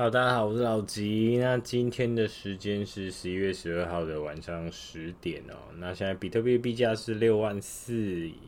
[0.00, 1.36] 好，大家好，我是老吉。
[1.38, 5.54] 那今天的时间是十一月十二号的晚上十点哦。
[5.76, 7.92] 那现在比特币币价是六万四，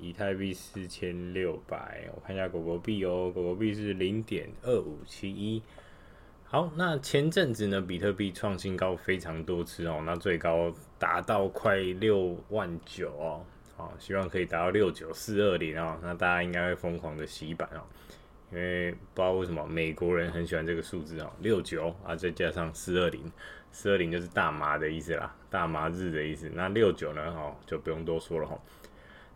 [0.00, 2.08] 以太币四千六百。
[2.14, 5.60] 我看一下狗狗币哦，狗狗币是零点二五七一。
[6.44, 13.44] 好，那前阵子呢，比特币创新高非常多次哦，那最高达到快六万九哦。
[13.76, 15.98] 好，希望可以达到六九四二零哦。
[16.02, 17.84] 那大家应该会疯狂的洗版哦。
[18.52, 23.32] 因为不知道为什么美国人很喜欢这个数字哦，六九啊，再加上四二零，
[23.70, 26.50] 四二零就是大麻的意思啦，大麻日的意思。
[26.54, 28.60] 那六九呢，哦，就不用多说了哈。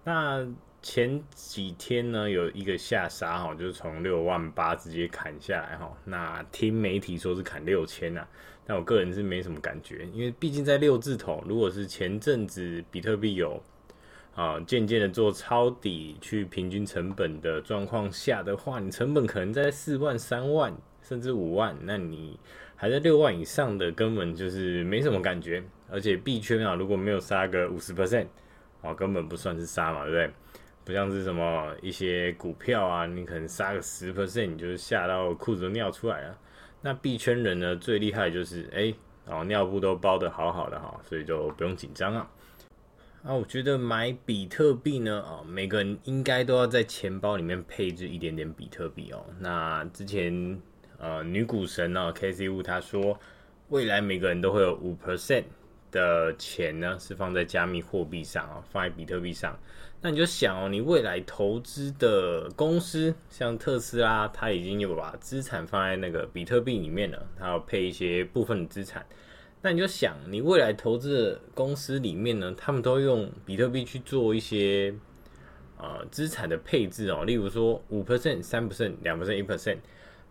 [0.05, 0.46] 那
[0.82, 5.91] 前几天呢，有一个下杀哈，就是从六万八直接砍下来哈。
[6.05, 8.27] 那听媒体说是砍六千呐，
[8.66, 13.62] 但我个人是没什么感觉，因为毕竟在六字头，如果是前阵子比特币有。
[14.36, 22.38] 啊，渐渐的做抄底去平均成本的状况下的话，你成本可能在四万、三万甚至五万，那你
[22.77, 25.64] 还在六万以上的，根本就是没什么感觉。
[25.88, 28.27] 而且币圈啊，如果没有杀个五十 percent，
[28.83, 30.30] 啊，根本不算是杀嘛，对不对？
[30.84, 36.39] 不像是什么一些股票啊，你可能杀个十 percent，你就是吓到裤子都尿出来了。
[36.83, 38.92] 那币圈人呢，最厉害就是哎，
[39.24, 42.28] 哦，尿布都包得好好的哈，所以就不用紧张啊。
[43.27, 49.27] 啊，我觉得买比特币呢，啊，每个人应该都要在钱包里面配置一点点比特币哦。
[49.41, 50.62] 那之前，
[50.96, 53.18] 呃，女股神呢，Casey Wu 她说，
[53.70, 55.42] 未来每个人都会有五 percent
[55.91, 59.58] 的钱呢，是放在加密货币上啊，放在比特币上。
[60.00, 69.05] 那你就想哦，你未来投资的公司，像特斯拉，它已经有把资产放在那个比特币里面了，它要配一些部分的资产。
[69.67, 74.95] 那你就想，你未来投资的公司里面呢，他们都用比特币去做一些
[75.77, 79.78] 呃资产的配置哦，例如说五 percent、三 percent、两 percent、一 percent，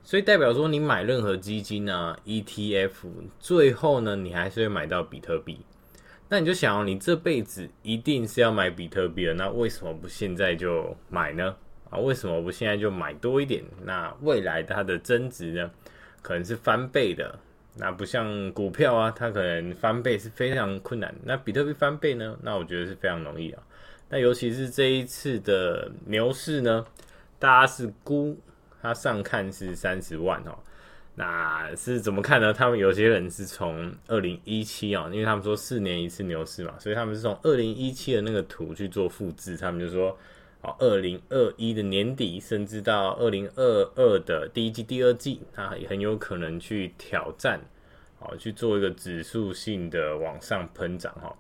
[0.03, 2.91] 所以代表说你买任何基金啊、ETF，
[3.37, 5.59] 最后呢，你还是会买到比特币。
[6.29, 11.53] 那你就想哦，你这辈子一定是要买比特币的，那为什么不现在就买呢？
[11.89, 13.61] 啊，为什么不现在就买多一点？
[13.83, 15.69] 那未来它的增值呢，
[16.21, 17.37] 可能是翻倍的。
[17.77, 21.13] 那不像股票啊，它可能翻倍是非常困难。
[21.23, 22.37] 那比特币翻倍呢？
[22.41, 23.61] 那我觉得是非常容易啊。
[24.09, 26.85] 那尤其是这一次的牛市呢，
[27.37, 28.39] 大家是估
[28.81, 30.57] 它上看是三十万哦。
[31.15, 32.53] 那是怎么看呢？
[32.53, 40.17] 他们有些人是从二零一七啊，因为他们说四年一次牛市嘛，所以他们是从二零一七的那个图去做复制，他们就说。
[40.79, 47.59] 二零二一的年底，甚至到二零二二的第一季、第二季，它也很有可能去挑战，
[48.19, 51.35] 好去做一个指数性的往上喷涨哈。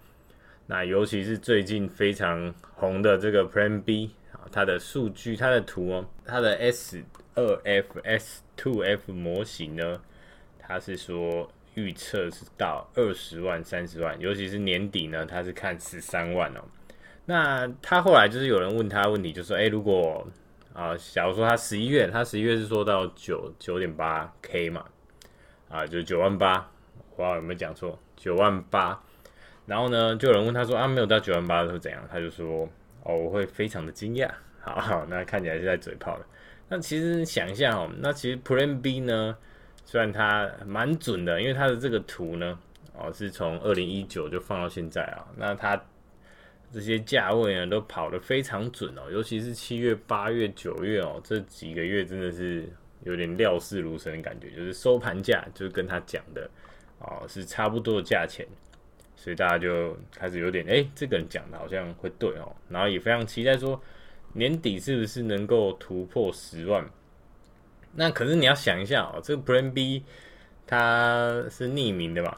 [0.67, 7.03] 那尤其是最近非常红的这个 Plan B 啊，它的数据、它的图哦，它的 S
[7.35, 10.01] 二 F S two F 模型呢，
[10.59, 16.61] 它是说预测是到二十万、三十万，尤其是年底呢，它是看十三万哦。
[17.27, 20.27] 那他后来就是有人问他问题，就说：“哎、如果
[20.73, 24.85] 啊、假如说他十一月，他十一月是说到九九点八 K 嘛，
[25.69, 26.69] 啊，就是九万八，
[27.11, 29.01] 我不知道有没有讲错，九万八。
[29.65, 32.03] 然后呢，就有人问他说：啊，没有到九万八是怎样？
[32.11, 32.69] 他就说：
[33.03, 34.29] 哦，我会非常的惊讶。
[34.59, 36.25] 好，好，那看起来是在嘴炮的。
[36.67, 39.37] 那其实想一下哦，那其实 Plan B 呢，
[39.85, 42.59] 虽然它蛮准的，因为它的这个图呢，
[42.93, 45.81] 哦，是从二零一九就放到现在啊，那它。
[46.75, 52.67] 这些价位呢都跑得非常准哦，尤其是七月、八月、九月哦，这几个月真的是
[53.03, 56.49] 有点料事如神的感觉，就是收盘价就是跟他讲的
[56.99, 58.45] 哦是差不多的价钱，
[59.15, 63.81] 所以大家就开始有点哎，这个人讲的好像会对哦，然后也非常期待说
[64.33, 66.85] 年底是不是能够突破十万。
[67.93, 70.03] 那可是你要想一下哦，这个 Plan B
[70.67, 72.37] 它是匿名的嘛？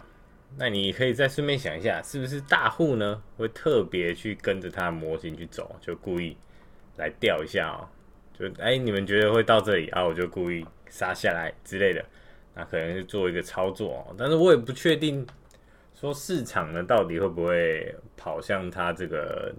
[0.55, 6.35] 那你可以再顺便想一下，是不是大户呢会特别去跟着他的模型去走，就故意
[6.95, 7.89] 来钓一下哦？
[8.33, 12.03] 就哎、你们觉得会到这里啊，我就故意杀下来之类的，
[12.55, 14.15] 那可能是做一个操作哦。
[14.17, 15.25] 但是我也不确定
[15.93, 19.53] 说市场呢到底会不会跑向它这个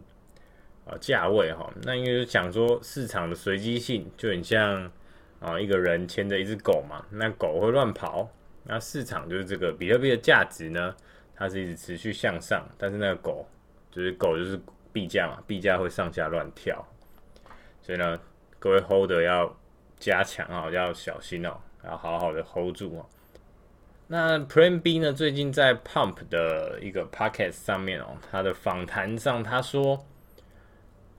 [0.85, 1.73] 呃价位哈？
[1.83, 4.91] 那因为讲说市场的随机性就很像
[5.39, 8.29] 啊一个人牵着一只狗嘛，那狗会乱跑。
[8.71, 10.95] 那市场就是这个比特币的价值呢，
[11.35, 13.49] 它是一直持续向上，但是那个狗
[13.91, 14.61] 就是狗就是
[14.93, 16.87] 币价嘛，币价会上下乱跳，
[17.81, 18.21] 所以呢，
[18.59, 19.57] 各位 holder 要
[19.99, 23.07] 加强啊，要小心哦，要好好的 hold 住哦。
[24.07, 30.05] 那 Plan B 呢，最近在 Pump 的一个 Podcast 上面哦，他的访谈上他说，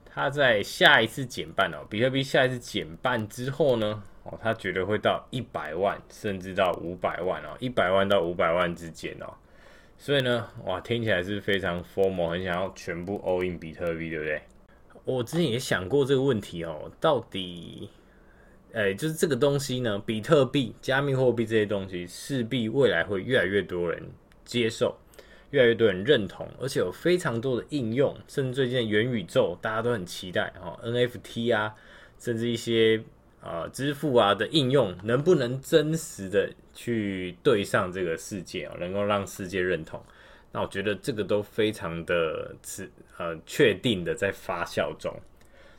[0.06, 4.04] 他在下一次减半哦，比特币下一次减半之后呢。
[4.32, 9.34] 哦，他觉得会到一百万，甚至到五百万哦，一百万到五百万之间哦。
[9.98, 14.42] 所以呢，哇，听起来是非常 formal，很想要全部 all in 比特币，对不对？
[15.04, 17.90] 我之前也想过这个问题哦，到底，
[18.74, 24.02] 哎，就是这个东西呢，比特币、加密货币这些东西，势必未来会越来越多人
[24.46, 24.96] 接受，
[25.50, 31.76] 越来越多人认同，而且有非常多的应用，甚至最近元宇宙大家都很期待哦，NFT 啊，
[32.20, 33.04] 甚至一些
[33.42, 40.02] 啊、支付啊的应用，能不能真实的去对上这个世界啊，能够让世界认同？
[40.52, 45.14] 那我觉得这个都非常的是呃确定的在发酵中。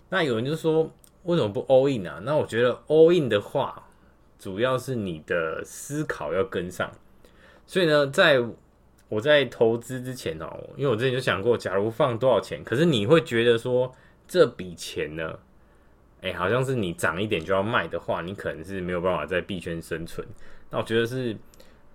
[0.09, 0.91] 那有人就说，
[1.25, 2.21] 为什么不 all in 啊？
[2.25, 3.89] 那我觉得 all in 的话，
[4.39, 6.91] 主要是你的思考要跟上。
[7.67, 8.43] 所以呢，在
[9.09, 13.93] 我在投资之前哦，因为我之前就想过，假如放多少钱，可是你会觉得说
[14.27, 15.39] 这笔钱呢，
[16.23, 20.27] 哎，好像是你涨一点就要卖的话，你可能是没有办法在币圈生存。
[20.71, 21.37] 那我觉得是。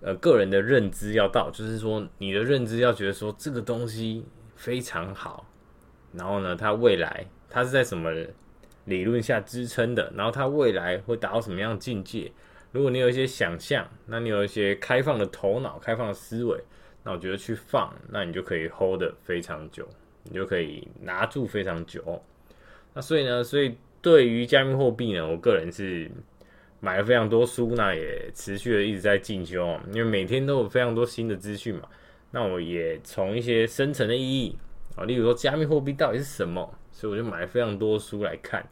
[0.01, 4.23] 呃，个人的认知要到，就是说你的认知要觉得说这个东西
[4.55, 5.49] 非常好，
[6.11, 8.11] 然后呢，它未来它是在什么
[8.83, 12.31] 理论下支撑的，然后它未来会达到什么样的境界？
[12.71, 16.61] 如果你有一些想象，那你有一些开放的头脑、开放的思维，
[17.01, 19.87] 那我觉得去放，那你就可以 hold 得非常久，
[20.23, 22.21] 你就可以拿住非常久。
[22.93, 23.75] 那所以呢，所以
[24.05, 26.11] 对于加密货币呢，我个人是。
[26.81, 31.81] 买了非常多书，那也持续的一直在进修，因为每天都有非常多新的资讯嘛。
[32.29, 34.55] 那我也从一些深层的意义
[34.95, 38.63] 啊，例如说加密货币到底是什么，所以我就买了非常多书来看。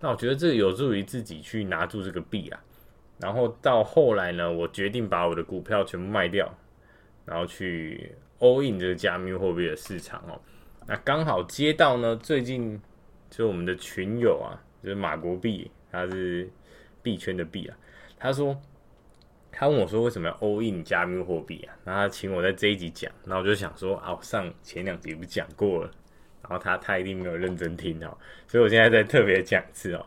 [0.00, 2.58] 那我觉得这个有助于自己去拿住这个币啊。
[3.18, 6.50] 然后到后来呢，我决定把我的股票全部卖掉，
[7.26, 10.40] 然后去 all in 这个加密货币的市场哦。
[10.86, 12.80] 那刚好接到呢，最近
[13.28, 16.48] 就我们的群友啊，就是马国币，他是。
[17.00, 17.76] 币圈的币啊，
[18.18, 18.60] 他说，
[19.52, 21.72] 他问我说，为什么要 all in 加密货币啊？
[21.84, 25.90] 然后他请我在这一集讲，那我就想说啊，我上前两集不讲过了，
[26.42, 30.04] 然后他他一定没有认真听哦，所以我现在再特别讲一次哦。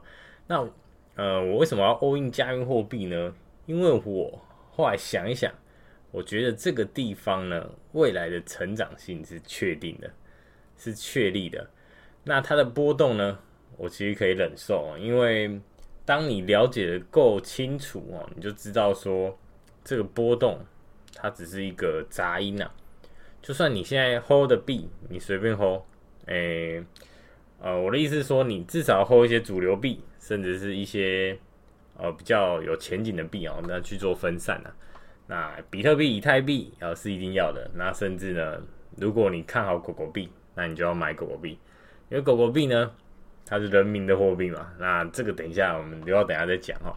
[0.48, 0.70] 那
[1.16, 3.34] 呃，我为什么要 all in 加密货币呢？
[3.66, 5.52] 因为我后来想一想，
[6.12, 10.12] 我觉得这个地方呢，未来的成长性是确定的，
[10.78, 11.68] 是确立的。
[12.26, 13.40] 那它的波动呢，
[13.82, 15.60] 我其实可以忍受，因为。
[16.04, 19.38] 当你了解的够清楚哦，你就知道说
[19.84, 20.60] 这个波动
[21.14, 22.70] 它只是一个杂音呐。
[23.40, 25.84] 就算你现在 hold 的币，你随便 hold，
[26.26, 26.84] 诶，
[27.62, 31.38] 呃，我的意思是说，你至少 hold 一些主流币，甚至是一些
[31.96, 34.74] 呃比较有前景的币哦，那去做分散啊。
[35.28, 37.70] 那比特币、以太币啊是一定要的。
[37.76, 38.60] 那甚至呢，
[38.98, 41.52] 如果你看好狗狗币，那你就要买狗狗币，
[42.10, 42.92] 因为狗狗币呢。
[43.46, 44.72] 它是人民的货币嘛？
[44.80, 46.96] 那这个等一下我们留到等下再讲哈。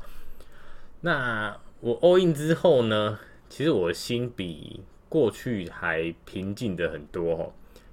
[1.00, 3.18] 那我 all in 之后呢，
[3.48, 7.44] 其实我心比过去还平静的很多哈。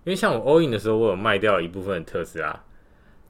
[0.04, 2.64] 因为像我 all in 的时候，我有卖掉一部分特斯拉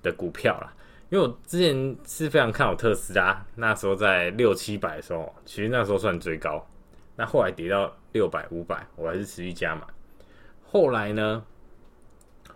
[0.04, 0.74] 的股票啦。
[1.10, 6.66] 因为我之前是非常看好特斯拉，那时候在六七百的时候，其实那时候算最高。
[7.16, 9.86] 那后来跌到六百、五百，我还是持续加码。
[10.64, 11.44] 后来呢？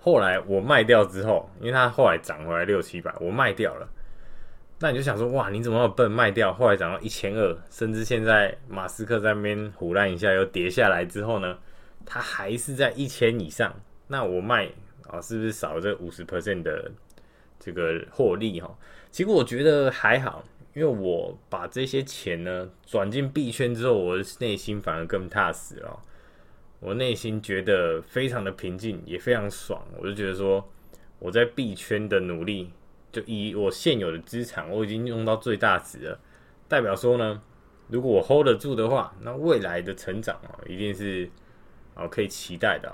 [0.05, 3.89] 后来我卖掉之后，因为它后来涨回来六七百，我卖掉了。
[4.77, 6.53] 那你就想说，哇，你怎么那么笨卖掉？
[6.53, 11.57] 后来涨到一千二，甚至现在马斯克在那边胡乱一下又跌下来之后呢，
[12.05, 13.73] 它还是在一千以上。
[14.05, 14.69] 那我卖
[15.07, 16.91] 啊，是不是少了这五十 percent 的
[17.59, 18.77] 这个获利哈？
[19.09, 20.43] 结果我觉得还好，
[20.75, 25.99] 因为我把这些钱呢转进币圈之后，我的内心反而更踏实了。
[26.79, 29.81] 我内心觉得非常的平静，也非常爽。
[29.97, 30.63] 我就觉得说，
[31.17, 32.71] 我在币圈的努力，
[33.11, 36.19] 就以我现有的资产，我已经用到最大值了。
[36.67, 37.41] 代表说呢，
[37.87, 41.27] 如果我 hold 得住的话，那未来的成长啊，一定是
[41.95, 42.93] 啊可以期待的。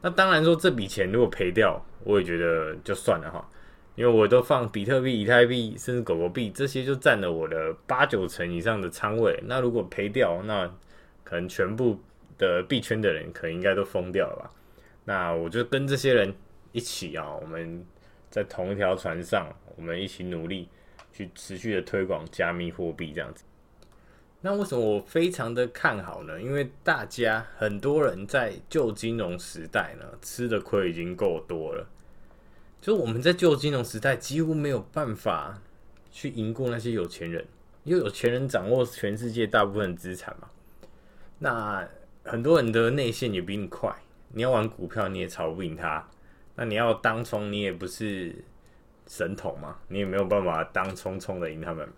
[0.00, 3.48] 那当然说，这笔钱如果赔掉，我也觉得就算了哈，
[3.94, 9.38] 因为我都放比特币、以太币，甚至狗狗币这些，就占了我的八九成以上的仓位。
[9.46, 10.66] 那如果赔掉，那
[11.22, 12.00] 可能全部。
[12.38, 14.50] 的币圈的人可能应该都疯掉了吧？
[15.04, 16.34] 那我就跟这些人
[16.72, 17.84] 一起啊，我们
[18.30, 20.68] 在同一条船上，我们一起努力
[21.12, 23.44] 去持续的推广加密货币这样子。
[24.40, 26.40] 那为什么我非常的看好呢？
[26.40, 31.88] 因为大家很多人在旧金融时代呢，吃的亏已经够多了。
[32.80, 35.60] 就我们在旧金融时代几乎没有办法
[36.12, 37.44] 去赢过那些有钱人，
[37.82, 40.48] 因为有钱人掌握全世界大部分资产嘛。
[41.38, 41.88] 那
[42.26, 43.94] 很多人的内线也比你快，
[44.32, 46.06] 你要玩股票你也炒不赢他，
[46.56, 48.34] 那你要当冲你也不是
[49.06, 51.88] 神童嘛，你也没有办法当冲冲的赢他们。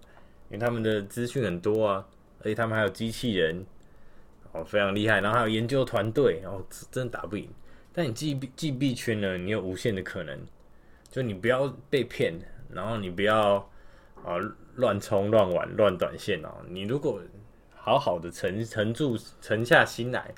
[0.50, 2.06] 因为他们的资讯很多啊，
[2.40, 3.66] 而且他们还有机器人，
[4.52, 7.50] 哦，非常厉害，然后还有研究团队，然后真的打不赢。
[7.92, 10.38] 但你进进币圈呢，你有无限的可能，
[11.10, 12.32] 就你不要被骗，
[12.72, 13.56] 然后你不要
[14.24, 14.36] 啊
[14.76, 16.48] 乱冲乱玩乱短线哦。
[16.68, 17.20] 你如果
[17.88, 20.34] 好好的沉沉住沉下心来，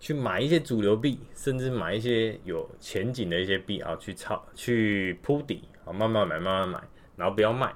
[0.00, 6.82] 去买一些主流币，甚至买一些有前景的一些币啊，去抄去铺底啊，慢慢买慢慢买，
[7.14, 7.72] 然后不要卖。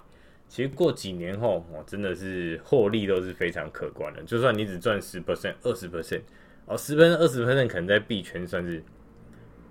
[0.49, 4.21] 其实过几年后，我真的是获利都是非常可观的。
[4.25, 6.23] 就算你只赚十 percent、二十 percent，
[6.67, 8.83] 哦，十分二十 percent 可能在币圈算是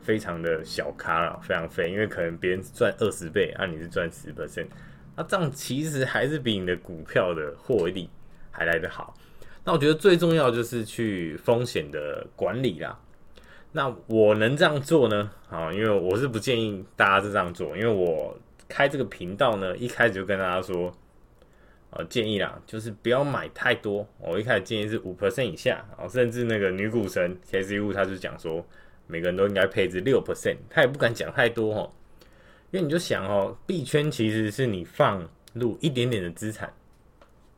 [0.02, 4.68] 非常的小咖了，非常废，因为可能别人赚二十倍，啊，你是赚十 percent，
[5.18, 8.10] 那这样其实还是比你的股票的获利
[8.52, 9.14] 还来得好。
[9.66, 12.98] 那我觉得最重要就是去风险的管理啦。
[13.74, 15.30] 那我能这样做呢？
[15.50, 18.38] 啊，因为我是不建议大家是这样做，因为我。
[18.68, 20.92] 开这个频道呢，一开始就跟大家说，
[21.92, 24.06] 呃，建议啦，就是不要买太多。
[24.18, 28.66] 我一开始建议是五 percent 以下，哦，甚至那个女股神 KCU 他就讲说，
[29.06, 31.92] 每个人都应该配置六 percent，他也不敢讲太多哦，
[32.72, 36.74] 因为你就想哦，币圈其实是你放入一点点的资产，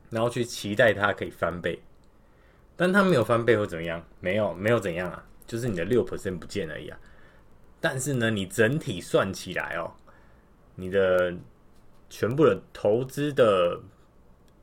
[0.09, 1.79] 然后去期待它可以翻倍，
[2.77, 4.01] 但它没有翻倍或怎么样？
[4.21, 6.97] 没有，没有怎样啊，就是你的六 percent 不见而已啊。
[7.81, 9.91] 但是呢，你整体算起来哦。
[10.75, 11.35] 你的
[12.07, 13.81] 全部的投资的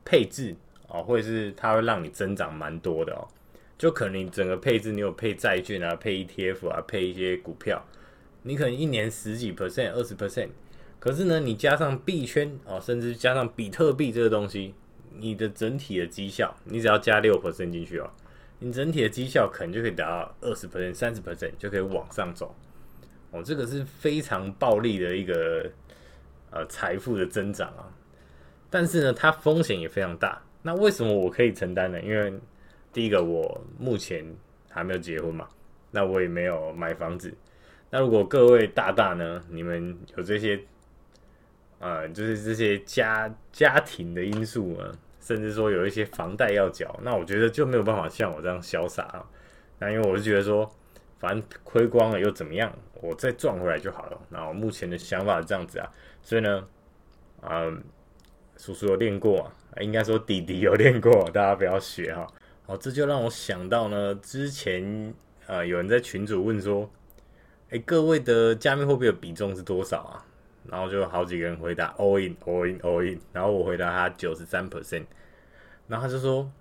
[0.05, 0.55] 配置
[0.87, 3.27] 啊，或者是它会让你增长蛮多的哦。
[3.77, 7.85] 就可能你整个配置，你有配债券啊，配 ETF 啊，配一些股票，
[8.43, 10.47] 你可能一年十几 percent、二十 percent。
[10.97, 14.73] 可是呢，你加上币圈哦，甚至加上比特币这个东西，
[15.17, 18.09] 你的整体的绩效，你只要加六 percent 进去哦，
[18.59, 22.55] 你整体的绩效可能就可以达到二十 percent、三十 percent，就可以往上走
[23.31, 23.41] 哦。
[23.43, 25.71] 这个是非常暴利的一个。
[26.51, 27.83] 呃，财富的增长啊，
[28.69, 30.41] 但是呢，它风险也非常大。
[30.61, 32.01] 那为什么我可以承担呢？
[32.01, 32.33] 因为
[32.93, 34.25] 第一个，我目前
[34.69, 35.49] 还没有结婚嘛，
[35.91, 37.35] 那我也没有买房子。
[37.89, 40.57] 那如果各位大大呢，你们有这些，
[41.79, 44.93] 呃，就是这些家家庭的因素呢，
[45.25, 49.25] 甚至说有一些房贷要缴，那我觉得就没有办法像我这样潇洒啊。
[49.79, 50.71] 那因为我是觉得说，
[51.17, 54.21] 反正亏光了又怎么样，我再赚回来就好了。
[54.29, 55.91] 那我目前的想法是这样子啊。
[56.21, 56.67] 所以呢，
[57.41, 57.83] 嗯，
[58.55, 59.51] 叔叔有练过，
[59.81, 62.27] 应该说弟弟有练过，大家不要学哈。
[62.67, 65.11] 好，这就让我想到呢，之前
[65.47, 66.87] 啊，有人在群组问说，
[67.71, 70.23] 哎，各位的加密货币的比重是多少啊？
[70.69, 73.19] 然后就好几个人回答 all in，all in，all in。
[73.33, 75.05] 然后我回答他九十三 percent，
[75.87, 76.51] 然后他就说，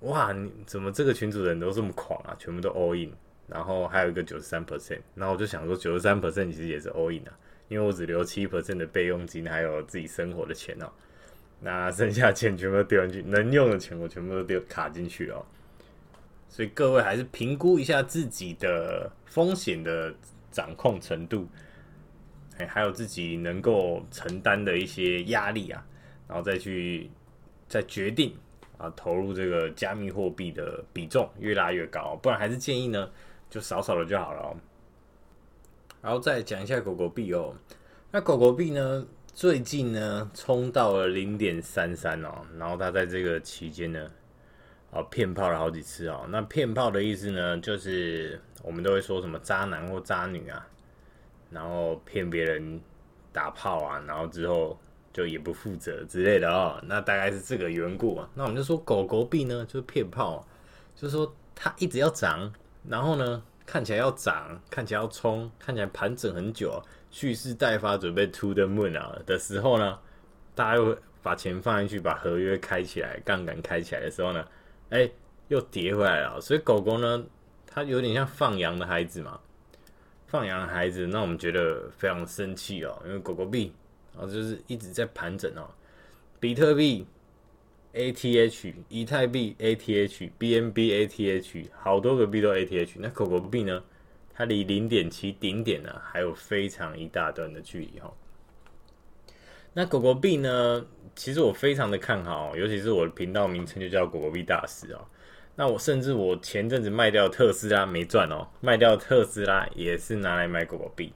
[0.00, 2.34] 哇，你怎么这个群主人都这么狂啊？
[2.38, 3.12] 全部都 all in，
[3.46, 7.32] 然后还有一个九十三 percent，然后我就想说，九十三 percent 其实也是 all in 啊。
[7.68, 10.86] 因为我只留七 percent 的备用金，还有自己生活的钱哦，
[11.60, 15.44] 那剩下钱全部都丢进去，能用的钱我全部都丢卡进去哦。
[16.46, 20.14] 所以各位还是评估一下自己的风险的
[20.50, 21.48] 掌控程度，
[22.58, 25.84] 哎，还有自己能够承担的一些压力啊，
[26.28, 27.10] 然后再去
[27.66, 28.34] 再决定
[28.78, 33.10] 啊投入这个加密货币的比重越拉越高，不然还是建议呢
[33.50, 34.56] 就少少的就好了。
[36.00, 37.54] 然后再讲一下狗狗币哦，
[38.10, 44.10] 那狗狗币呢，最近呢冲到了零点三三哦，然后它在这个期间呢，
[44.92, 46.26] 啊骗炮了好几次哦。
[46.28, 50.68] 那骗炮的意思呢，就是我们都会说什么渣男或渣女啊，
[51.54, 52.78] 然后骗别人
[53.32, 54.76] 打炮啊，然后之后
[55.12, 56.78] 就也不负责之类的哦。
[56.84, 58.28] 那大概是这个缘故啊。
[58.34, 60.46] 那我们就说狗狗币呢，就是骗炮，
[60.94, 62.52] 就是说它一直要涨，
[62.86, 63.42] 然后呢。
[63.66, 66.78] 看起来要涨，看起来要冲，看起来盘整很久，
[67.10, 69.98] 蓄势待发，准备 to the moon 啊的时候呢，
[70.54, 74.46] 大家又把钱放进去，把合约开起来，杠杆开起来的时候呢，
[74.90, 75.10] 哎、
[75.48, 76.38] 又跌回来了。
[76.42, 77.24] 所以狗狗呢，
[77.66, 79.40] 它有点像放羊的孩子嘛，
[80.34, 83.72] 放羊的孩子，那我们觉得非常生气哦，因为狗狗币
[84.18, 85.70] 啊，就是一直在盘整哦，
[86.40, 87.06] 比特币。
[87.94, 92.96] ATH、以太币、ATH、BNB、ATH，好多个币都 ATH。
[92.96, 93.80] 那狗狗币呢？
[94.34, 98.12] 它离零点七顶点呢，还有非常一大段的距离哈。
[99.74, 100.84] 那狗狗币呢？
[101.14, 105.06] 其实我非常的看好，尤其是我的频道名称就叫狗狗币大师哦。
[105.56, 111.12] 那我甚至我前阵子卖掉特斯拉没赚哦，卖掉特斯拉也是拿来买狗狗币，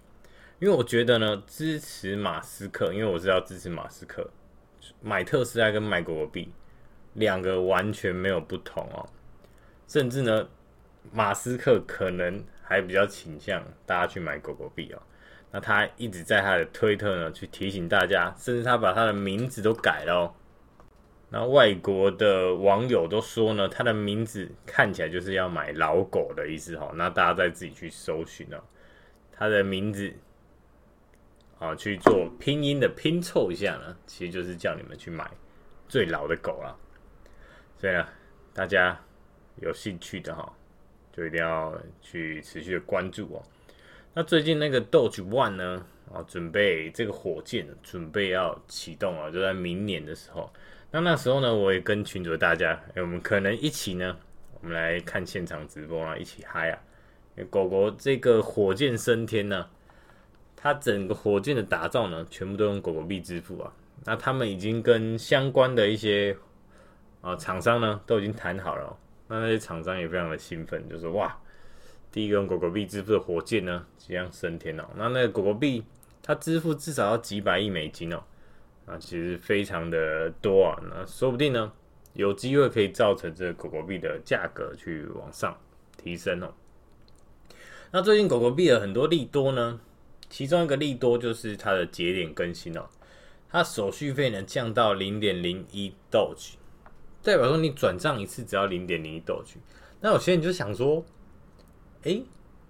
[0.60, 4.30] 因为我觉得呢，支持马斯克，因为我知道支持马斯克，
[5.00, 6.52] 买特斯拉跟买狗狗币。
[7.14, 9.08] 两个完全没有不同哦，
[9.88, 10.46] 甚至呢，
[11.10, 15.02] 马斯克可能还比较倾向大家去买狗狗币哦。
[15.50, 20.34] 那他一直在他的推特呢去提醒大家，甚至他把他的名字都改了哦。
[21.30, 26.90] 那外国的网友都说呢，它的名字看起来就是要买老狗的意思哈。
[26.94, 28.56] 那大家再自己去搜寻哦，
[29.30, 30.10] 它的名字
[31.58, 35.30] 啊去做拼音的拼凑一下呢，其实就是叫你们去买
[35.86, 36.74] 最老的狗了。
[37.76, 38.08] 所以呢，
[38.54, 38.98] 大家
[39.56, 40.50] 有兴趣的哈，
[41.12, 43.42] 就一定要去持续的关注哦。
[44.14, 50.50] 那最近那个 Doge One 呢，啊，准备这个火箭准备要启动啊，就在明年的时候。
[50.90, 54.16] 那那时候呢，我也跟群主大家，欸，我们可能一起呢，
[54.60, 56.78] 我们来看现场直播啊，一起嗨啊！
[57.50, 59.68] 狗狗这个火箭升天呢，
[60.56, 63.70] 它整个火箭的打造呢，全部都用狗狗币支付啊。
[64.06, 66.34] 那他们已经跟相关的一些
[67.20, 68.96] 啊厂商呢，都已经谈好了。
[69.28, 71.36] 那那些厂商也非常的兴奋，就说哇，
[72.10, 74.88] 第一个用狗狗币支付的火箭呢，即将升天了。
[74.96, 75.84] 那那个狗狗币，
[76.22, 78.22] 它支付至少要几百亿美金哦。
[78.88, 81.70] 啊，其实非常的多啊，那说不定呢，
[82.14, 85.56] 有机会可以造成这个狗狗币的价格去往上
[85.96, 86.52] 提升哦。
[87.90, 89.78] 那最近狗狗币有很多利多呢，
[90.30, 92.86] 其中一个利多就是它的节点更新哦，
[93.50, 96.54] 它手续费呢降到零点零一 Doge，
[97.22, 99.56] 代表说你转账一次只要零点零一 Doge。
[100.00, 101.04] 那有些人就想说，
[102.04, 102.24] 诶。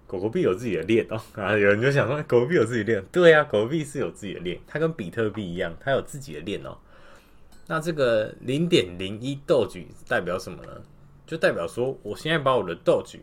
[0.09, 6.75] 狗狗币有自己的链哦， 啊，有人就想说，狗狗币有自己的链，对啊，狗狗币是有自己的链，它跟比特币一样，它有自己的链哦。
[7.67, 10.81] 那这个零点零一 Doge 代表什么呢？
[11.27, 13.21] 就代表说，我现在把我的豆举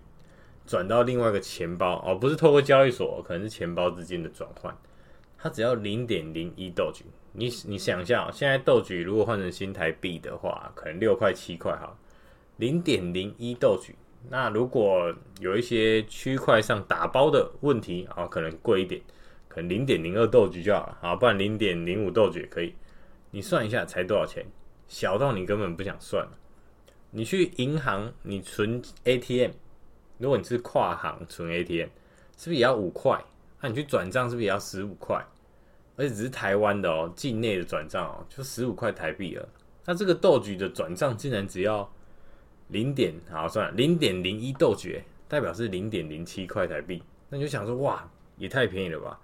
[0.64, 4.72] 转到另外一个钱包哦，不是透过交易所，可能是钱包之间的转换，
[5.36, 7.02] 它只要零点零一 Doge。
[7.32, 11.98] 你你想一下，现在豆举如果换成新台币的话，可能六块七块哈，
[12.58, 13.90] 零点零一 Doge。
[14.28, 19.00] 那如果有一些区块上打包的问题啊，可能贵一点，
[19.46, 22.74] 可能零点零二 Doge 就好了，啊，不然零点零五 Doge 也可以。
[23.30, 24.44] 你算一下才多少钱？
[24.88, 26.26] 小到你根本不想算。
[27.12, 29.52] 你去银行，你存 ATM，
[30.18, 31.88] 如果你是跨行存 ATM，
[32.36, 33.24] 是不是也要五块？
[33.60, 35.24] 那、你去转账是不是也要十五块？
[35.96, 39.48] 而且只是台湾的哦，境内的转账哦，就十五块台币了。
[39.84, 41.88] 那这个豆局的转账竟然只要。
[42.68, 49.18] 零点好算了，零点零一 Doge 代表是零点零七块台币，那你就想说哇，也太便宜了吧！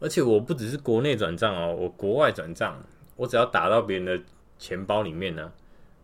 [0.00, 2.80] 而且我不只是国内转账哦，我国外转账，
[3.16, 4.24] 我只要打到别人的
[4.58, 5.52] 钱包里面呢，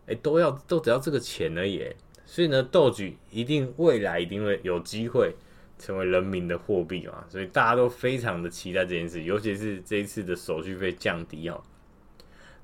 [0.07, 1.85] 哎，都要都只要这个钱而已。
[2.25, 5.35] 所以呢，Doge 一定未来一定会有机会
[5.77, 11.61] 成为人民的货币嘛，所以大家都非常的期待这件事，尤其是这一次的手续费降低哦。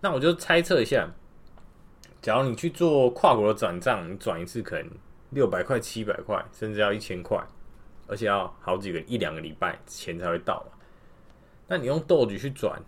[0.02, 1.10] 那我就猜测一下。
[2.22, 4.90] 假如你去做跨国的转账，你转一次可能
[5.30, 7.42] 六百块、七百块，甚至要一千块，
[8.08, 10.66] 而且要好几个一两个礼拜钱才会到。
[11.68, 12.82] 那你用 Doge 去转，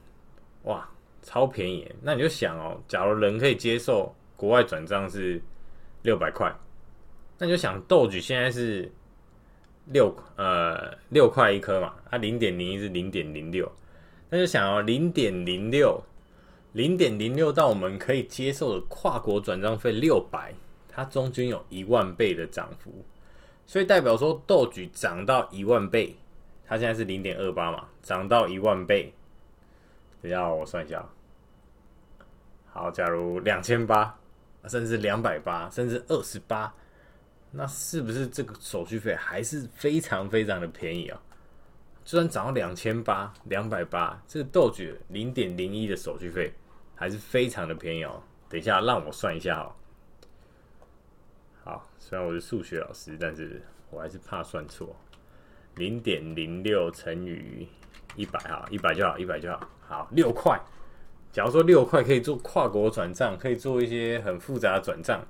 [0.64, 0.90] 哇，
[1.22, 1.90] 超便宜。
[2.02, 5.42] 那你就想哦，假如人可以接受国外转账是
[6.02, 6.54] 六百块，
[7.38, 8.92] 那你就想 Doge 现在是
[9.86, 13.72] 六呃六块一颗嘛，它零点零一是零点零六，
[14.30, 16.02] 那就想哦零点零六。
[16.74, 20.54] 零点零六到我们可以接受的跨国转账费六百，
[20.88, 22.94] 它中间有一万倍的涨幅，
[23.66, 26.16] 所以代表说豆举涨到一万倍，
[26.68, 29.12] 它现在是零点二八嘛，涨到一万倍，
[30.22, 31.04] 等一下我算一下，
[32.72, 34.16] 好，假如两千八，
[34.68, 36.72] 甚至两百八，甚至二十八，
[37.50, 41.20] 那是不是这个手续费还是非常非常的便宜啊？
[42.10, 46.52] 就算涨到两千八、两百八，这个 Doge 零点零一的手续费
[46.96, 48.24] 还是非常的便宜哦。
[48.50, 49.72] 等一下，让我算一下哦。
[51.64, 54.96] 好，虽然我是数学老师，但是我还是怕算错。
[55.76, 57.68] 零点零六乘以
[58.16, 59.70] 一百哈，一百就好，一百就好。
[59.88, 60.60] 好，六块。
[61.32, 65.24] 假如说六块可以做跨国转账，可以做一些很复杂的转账，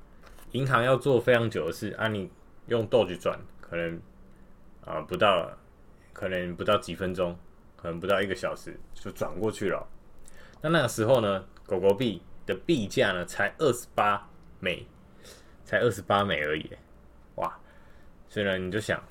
[0.53, 2.31] 银行要做非常久的事，啊，你
[2.67, 3.99] 用 Doge 转，可能
[4.85, 5.51] 啊、不到。
[6.19, 7.34] 可能不到几分钟，
[7.77, 9.88] 可能不到一个小时就转过去了。
[10.62, 14.29] 那那个时候呢，狗狗币的币价呢才二十八
[14.60, 14.86] 美，
[15.63, 16.69] 才二十八美而已。
[17.36, 17.58] 哇！
[18.27, 19.01] 所以呢，你就想，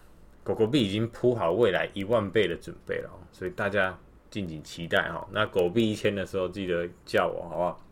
[0.45, 3.11] 狗狗币已经铺好未来一万倍的准备了。
[3.33, 3.99] 所以大家
[4.31, 5.27] 敬请期待哈。
[5.33, 7.87] 那狗币一千的时候记得叫我好不好？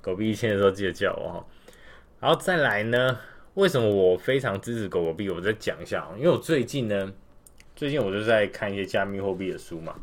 [0.00, 1.46] 狗币一千的时候记得叫我哈。
[2.18, 3.18] 然后再来呢，
[3.52, 5.28] 为什么我非常支持狗狗币？
[5.28, 7.12] 我再讲一下，因为我最近呢。
[7.74, 9.94] 最近我就在看一些加密货币的书嘛，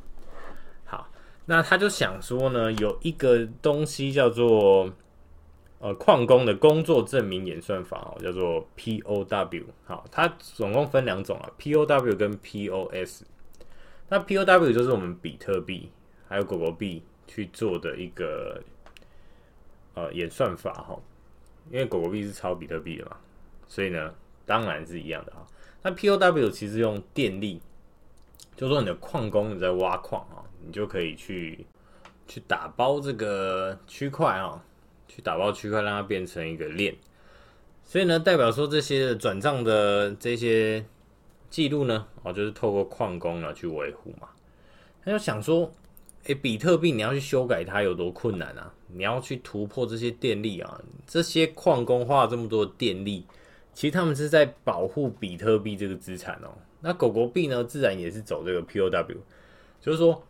[0.85, 1.09] 好，
[1.45, 4.91] 那他就想说呢，有一个东西叫做
[5.79, 13.23] 呃矿工的工作证明演算法哦，叫做 POW，好，它总共分两种啊，POW 跟 POS。
[14.09, 15.89] 那 POW 就是我们比特币
[16.27, 18.61] 还有狗狗币去做的一个
[19.93, 20.99] 呃演算法哈，
[21.71, 23.15] 因为狗狗币是抄比特币的嘛，
[23.67, 24.13] 所以呢，
[24.45, 25.45] 当然是一样的啊。
[25.81, 27.61] 那 POW 其实用电力，
[28.55, 31.65] 就说你的矿工你在挖矿啊，你就可以去
[32.27, 34.61] 去打包这个区块啊，
[35.07, 36.93] 去打包区块让它变成一个链，
[37.83, 40.85] 所以呢，代表说这些转账的这些
[41.49, 44.27] 记录呢，哦，就是透过矿工呢去维护嘛。
[45.01, 45.71] 他就想说，
[46.25, 48.73] 诶，比特币你要去修改它有多困难啊？
[48.87, 53.25] 你要去突破这些电力啊，这些矿工花了这么多电力。
[53.79, 56.51] 其实他们是在保护比特币这个资产哦。
[56.81, 59.15] 那狗狗币呢，自然也是走这个 POW，
[59.79, 60.21] 就是说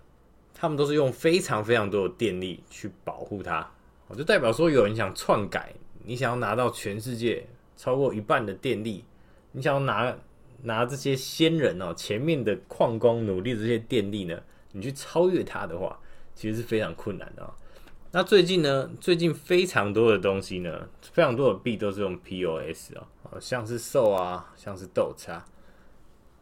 [0.54, 3.68] 他们都是用非常非常多的电力去保护它。
[4.16, 5.74] 就代表说，有人想篡改，
[6.06, 7.44] 你想要拿到全世界
[7.76, 9.04] 超过一半的电力，
[9.52, 10.16] 你想要拿
[10.62, 14.40] 拿这些先人哦，前面的矿工努力这些电力呢，
[14.74, 16.00] 你去超越它的话，
[16.36, 17.52] 其实是非常困难的哦。
[18.12, 23.40] 那最近呢，最近非常多的东西呢，非常多的币都是用 POS 哦。
[23.40, 25.46] 像是 SO 啊，像是豆叉，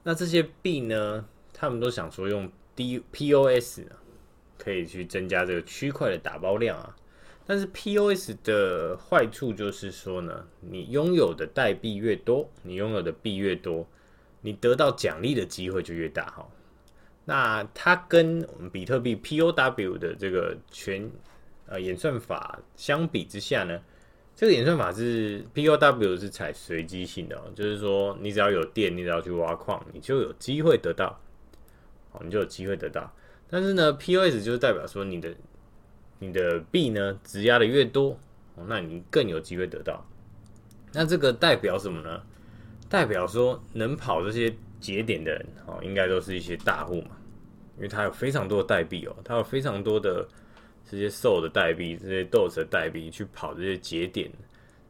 [0.03, 3.82] 那这些币呢，他们都想说用 D POS
[4.58, 6.95] 可以去增加这个区块的打包量啊。
[7.45, 13.86] 但是 POS 的坏处就是说呢，你拥有的代币越多，你拥有的币越多，
[14.39, 16.47] 你得到奖励的机会就越大哈。
[17.25, 21.12] 那它跟我们比特币 POW 的这个全
[21.67, 23.80] 呃演算法相比之下呢，
[24.36, 31.19] 这个演算法是 POW 是采随机性的哦，就是说你只要有电，你只要去挖矿，你就有机会得到，
[32.12, 33.12] 哦，你就有机会得到。
[33.49, 35.34] 但是呢，POS 就是代表说你的
[36.19, 38.17] 你的币呢，质押的越多，
[38.56, 40.06] 哦，那你更有机会得到。
[40.93, 42.21] 那这个代表什么呢？
[42.89, 47.17] 代表说能跑这些节点的人，哦，应该都是一些大户嘛，
[47.75, 50.27] 因为他有非常多的代币哦，他有非常多的。
[50.89, 54.32] 这些瘦的代币，这些豆子的代币去跑这些节点，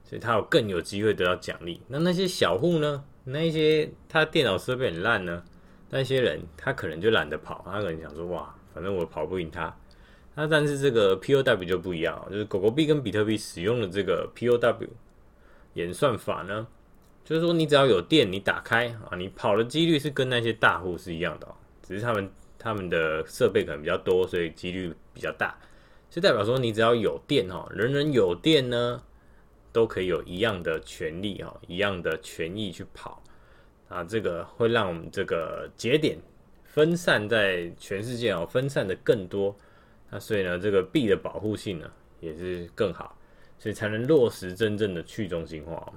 [0.03, 1.81] 所以他有更有机会得到奖励。
[1.87, 3.03] 那那些小户呢？
[3.23, 5.43] 那一些他电脑设备很烂呢？
[5.89, 9.75] 那些人他可能就懒得跑，他可能想说：哇，反正我跑不赢他。
[10.35, 14.87] 那但是这个 POW 就不一样，就是狗狗币跟比特币使用的这个 POW
[15.73, 16.67] 演算法呢，
[17.25, 21.47] 就是说你只要有电，你打开啊，你跑的几率是跟那些大户是一样的，
[21.81, 22.29] 只是他们
[22.59, 25.57] 他们的设备可能比较多，所以几率比较大。
[26.17, 29.03] 就代表说，你只要有电哈，人人有电呢，
[29.71, 33.21] 都可以有一样的权利哈，一样的权益去跑
[33.87, 34.03] 啊。
[34.03, 36.17] 这个会让我们这个节点
[36.63, 39.55] 分散在全世界哦，分散的更多。
[40.09, 41.87] 那所以呢，这个币的保护性呢
[42.19, 43.15] 也是更好，
[43.59, 45.93] 所以才能落实真正的去中心化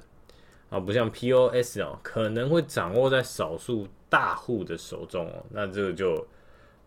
[0.69, 5.47] 啊，不像 POS 哦，可能会掌握在少数大户的手中哦。
[5.49, 6.15] 那这个就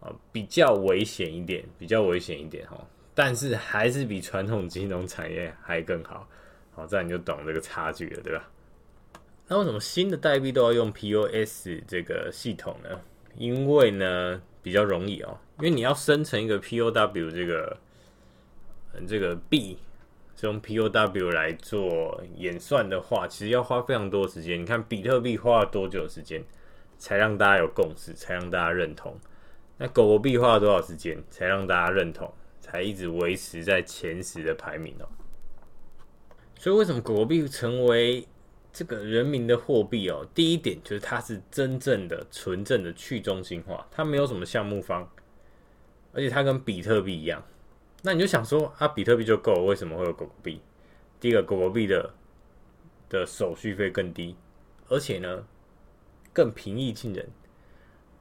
[0.02, 2.80] 啊比较危险一点，比较危险一点哈。
[3.16, 6.28] 但是还是比传统金融产业还更好，
[6.72, 8.50] 好，这样你就懂这个差距了，对吧？
[9.48, 13.02] 那为什么新的代币都要用 POS 这个系统呢？
[13.36, 17.78] 因为呢比较容易哦，因为你要生成一个 POW 这个
[19.08, 19.78] 这个币，
[20.36, 24.62] 是用 POW 来做演算的话，其实要花非常多时间。
[24.62, 26.44] 你看比特币花了多久时间
[26.98, 29.20] 才让大家有共识，才让大家认同？
[29.78, 32.34] 那狗狗币花了多少时间才让大家认同？
[32.74, 35.06] 才一直维持在前十的排名哦，
[36.58, 38.28] 所以为什么狗狗币成为
[38.72, 40.28] 这个人民的货币哦？
[40.34, 45.08] 第一点就是它是真正的纯正的去中心化，它没有什么项目方，
[46.14, 47.46] 而且它跟比特币一样。
[48.02, 50.60] 那你就想说啊，比特币就够了，为什么会有狗狗币？
[51.20, 52.12] 第一个，狗狗币的
[53.08, 54.36] 的手续费更低，
[54.90, 55.46] 而且呢
[56.34, 57.30] 更平易近人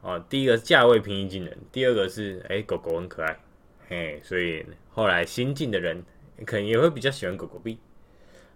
[0.02, 0.18] 啊。
[0.28, 3.40] 第一个价位平易近人，第二个是哎，狗狗很可爱。
[3.88, 6.02] 嘿，所以后来新进的人
[6.46, 7.78] 可能也会比较喜欢狗狗币，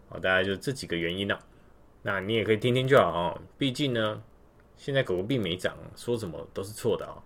[0.08, 1.38] 哦，大概就这几个原因了。
[2.02, 4.22] 那你也可以听听就好哦，毕竟呢，
[4.76, 7.22] 现在狗狗币没涨，说什么都是错的哦。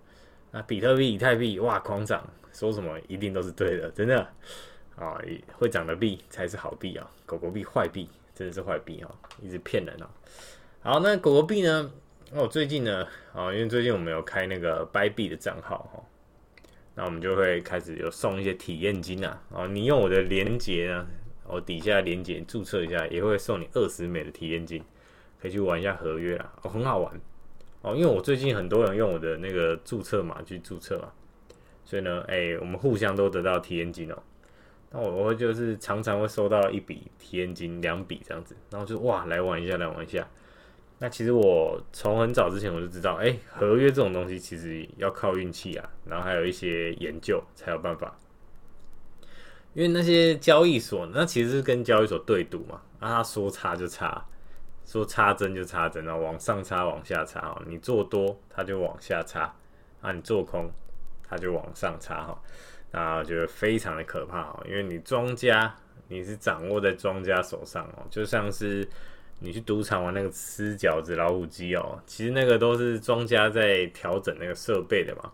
[0.50, 4.26] 那比特币、以太币哇狂涨，说什么一定都是对的，真的
[4.96, 5.20] 啊，
[5.52, 10.10] 会涨的币才是好币啊，狗狗币坏币真的是坏币啊，一直骗人啊。
[10.82, 11.92] 好，那狗狗币呢？
[12.32, 16.02] 哦，最近呢，啊，因为最近我们有开那个 Bybit 的账号哈。
[16.94, 21.06] 那我们就会开始有送一些体验金啊，哦，你用我的连结呢，
[21.46, 24.82] 我底下连结注册一下，也会送你二十美的体验金，
[25.40, 27.20] 可以去玩一下合约啦，哦，很好玩。
[27.82, 31.10] 哦，因为我最近很多人用我的那个注册码去注册嘛，
[31.84, 34.22] 所以呢，哎，我们互相都得到体验金哦，
[34.90, 40.28] 那我会就是常常会收到一笔体验金，两笔这样子，然后就哇，来玩一下，来玩一下。
[41.02, 48.14] 那其实我从很早之前我就知道，哎，合约这种东西其实要靠运气啊，然后还有一些研究才有办法。
[49.72, 54.22] 因为那些交易所，那其实是跟交易所对赌嘛，那他说插就插，
[54.84, 59.54] 说插针就插针，然后往上插往下插哈，你做多它就往下插，
[60.02, 60.70] 啊你做空
[61.26, 62.42] 它就往上插哈，
[62.90, 65.74] 那我觉得非常的可怕哦，因为你庄家
[66.08, 68.86] 你是掌握在庄家手上哦，就像是
[69.40, 75.32] 你去赌场玩那个吃饺子老虎机哦，其实那个都是庄家在调整那个设备的嘛。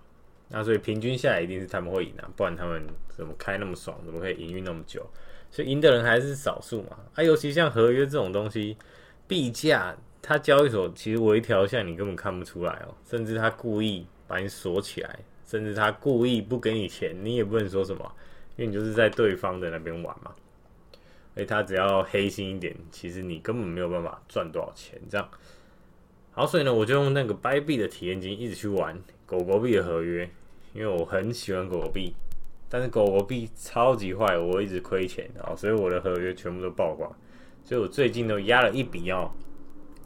[0.48, 5.04] 那所以平均下来一定是他们会赢啊，不然他们怎么开那么爽，怎么可以营运那么久？
[5.50, 6.96] 所以赢的人还是少数嘛。
[7.14, 8.76] 啊，尤其像合约这种东西，
[9.26, 18.12] 币价它交易所其实微调一下你根本看不出来哦，甚至他故意把你锁起来，甚至他故意不给你钱，你也不能说什么，
[18.56, 20.32] 因为你就是在对方的那边玩嘛。
[21.36, 25.28] 所以他只要黑心一点，其实你根本没有办法赚多少钱这样。
[26.32, 28.98] 好，所以呢，我就用那个 b 币的体验金一直去玩。
[29.26, 30.26] 狗狗币的合约，
[30.72, 32.14] 因为我很喜欢狗狗币，
[32.70, 37.14] 但是狗狗币超级坏，我一直亏钱啊，所以我的合约全部都爆光。
[37.62, 39.30] 所以我最近都压了一笔哦，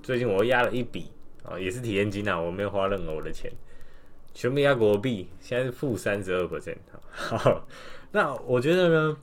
[0.03, 1.13] 最近我压了一笔
[1.45, 3.53] 啊，也是体验金啊，我没有花任何我的钱，
[4.35, 6.79] 全部压狗狗币，现在是负三十二 percent。
[7.13, 7.69] 好，
[8.11, 9.17] 那我觉得呢，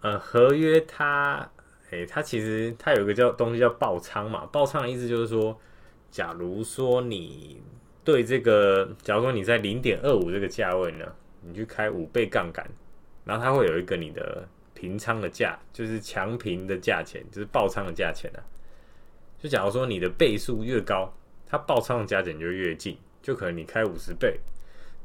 [0.00, 1.50] 呃，合约它，
[1.90, 5.58] 哎、欸，它其实它有一个叫东西叫爆仓嘛，爆仓的意思就是说，
[6.10, 7.62] 假如说你。
[8.04, 11.04] 对这个，假如说你在零点二五这个价位呢，
[11.42, 12.66] 你去开五倍杠杆，
[13.22, 18.40] 然后它会有一个你的平仓的价，就是强平的价钱，就是爆仓的价钱啊。
[19.38, 21.12] 就假如说你的倍数越高，
[21.46, 24.40] 它爆仓的价钱就越近，就可能你开五十倍，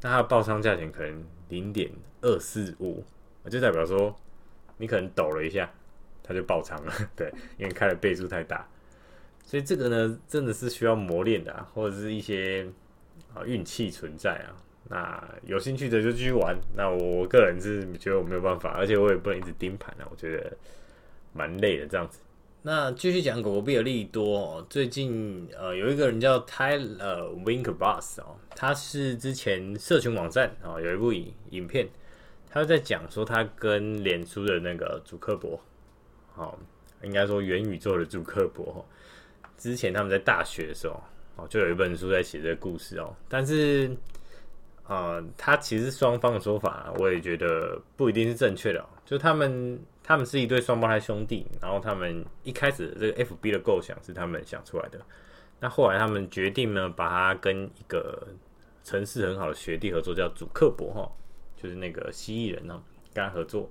[0.00, 3.04] 那它的爆仓价钱可能零点二四五，
[3.50, 4.18] 就代表说
[4.76, 5.70] 你可能抖了一下，
[6.22, 8.66] 它就爆仓了， 对，因为开的倍数太大，
[9.44, 12.66] 所以这个呢，真的是需要磨练的啊，或者是一些。
[13.32, 14.54] 啊，运气存在啊，
[14.88, 16.56] 那有兴趣的就继续玩。
[16.76, 20.56] 那我个人是觉得我没有办法，而且我也不能一直盯盘啊，我觉得
[21.32, 22.20] 蛮累的这样子。
[22.62, 31.88] 那继续讲狗狗币的利多哦，最近呃有一个人叫 Tyler Winklevoss 哦，他是之前社群网站啊有一部影影片，
[32.54, 35.60] 他在讲说他跟脸书的那个祖克伯，
[36.32, 36.56] 好，
[37.02, 38.86] 应该说元宇宙的祖克伯，
[39.58, 41.02] 之前他们在大学的时候。
[41.36, 43.90] 哦，就有一本书在写这个故事哦，但是，
[44.86, 48.86] 呃，他其实双方的说法，我也觉得不一定是正确的哦。
[49.04, 55.00] 就他们，他们是一对双胞胎兄弟，然后他们一开始这个 FB 的构想是他们想出来的，
[55.58, 58.28] 那后来他们决定呢，把它跟一个
[58.84, 61.10] 城市很好的学弟合作，叫祖克伯哈，
[61.64, 62.78] 就是那个蜥蜴人哦，
[63.14, 63.70] 跟他合作，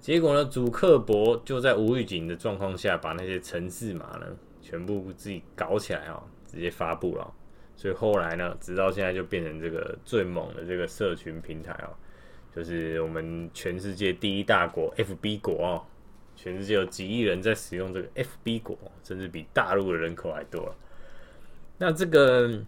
[0.00, 4.26] 结果呢，祖克伯就在无预警的状况下，把那些城市码呢，
[4.60, 6.22] 全部自己搞起来哦。
[6.52, 7.32] 直接发布了，
[7.74, 11.88] 所以后来呢，直到现在就变成这个最猛的这个社群平台哦，
[12.54, 15.82] 就是我们全世界第一大国 FB 国哦，
[16.36, 20.74] 全世界有几亿人在使用这个 FB 国，甚至比大陆的人口还多。
[21.78, 22.62] 那这个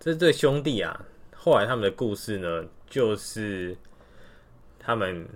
[0.00, 3.76] 这对兄弟啊，后来他们的故事呢，就是
[4.78, 5.28] 他们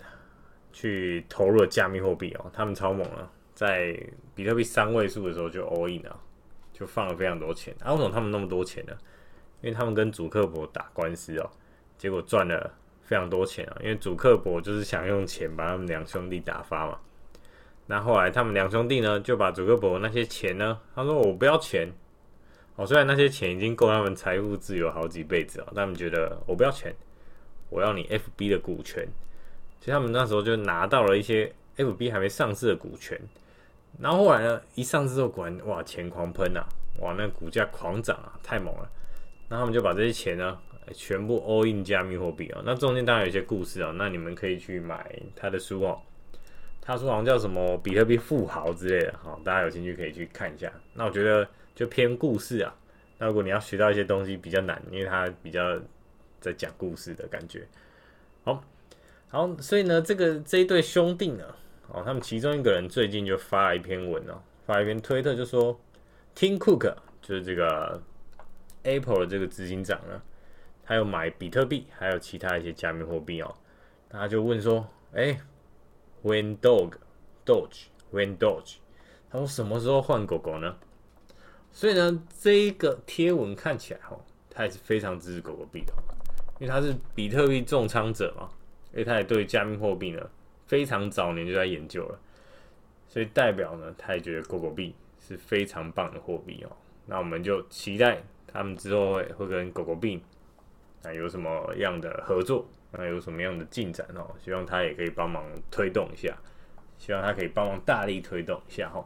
[0.72, 3.98] 去投入了加密货币哦，他们超猛了，在
[4.34, 6.20] 比特币三位数的时候就 all in 了。
[6.72, 8.92] 就放了非常多钱，啊，为什么他们那么多钱呢？
[9.60, 11.50] 因为他们跟祖克伯打官司哦，
[11.98, 13.76] 结果赚了非常多钱啊。
[13.82, 16.98] 因为祖克伯就是想用钱把他们两兄弟打发嘛。
[17.84, 21.92] 那后来他们两兄弟呢，就把祖克伯那些钱呢，他说我不要钱。
[22.76, 26.96] 哦，虽然那些钱已经够他们财富自由好几辈子哦，但他们觉得我不要钱，
[27.70, 29.08] 我要你 FB 的股权。
[29.80, 33.18] 其实他们那时候就拿到了一些 FB 还没上市的股权。
[33.98, 36.64] 然后后来呢，一上市之后，果然哇，钱狂喷啊，
[37.00, 38.90] 哇，那股价狂涨啊，太猛了。
[39.48, 40.58] 那他们就把这些钱呢，
[40.92, 42.62] 全部 all in 加密货币啊。
[42.64, 45.98] 那中间当然有一些故事啊，那你们可以去买他的书哦。
[46.80, 50.72] 他书好像叫什么比特币富豪之类的，哈，大家有兴趣可以去看一下。
[50.94, 52.74] 那我觉得就偏故事啊。
[53.18, 55.78] 那如果你要学到一些东西比较难，因为它比较
[56.40, 57.66] 在讲故事的感觉。
[58.44, 58.64] 好，
[59.28, 61.44] 好，所以呢，这个这一对兄弟呢。
[61.92, 65.76] 哦，他们其中一个人最近就发了一篇文哦，发一篇推特，就说
[66.36, 68.00] Tim Cook 就是这个
[68.84, 70.22] Apple 的这个执行长呢，
[70.84, 73.52] 他有买比特币，还有其他一些加密货币哦。
[74.08, 75.40] 他就问说：“哎
[76.22, 76.94] ，When dog
[77.44, 78.76] Doge When Doge？”
[79.28, 80.76] 他说：“什么时候换狗狗呢？”
[81.72, 85.92] 所以呢，这一个贴文看起来哦，他也是非常支持狗狗币的，
[86.60, 88.48] 因为他是比特币重仓者嘛，
[88.92, 90.20] 因为他也对加密货币呢。
[90.68, 92.20] 非常早年就在研究了，
[93.08, 96.70] 所以代表呢，他也觉得狗狗币是非常棒的货币哦。
[97.06, 100.22] 那我们就期待他们之后会会跟狗狗币
[101.02, 104.30] 啊有什么样的合作那有什么样的进展哦？
[104.38, 106.38] 希望他也可以帮忙推动一下，
[106.98, 109.04] 希望他可以帮忙大力推动一下哈。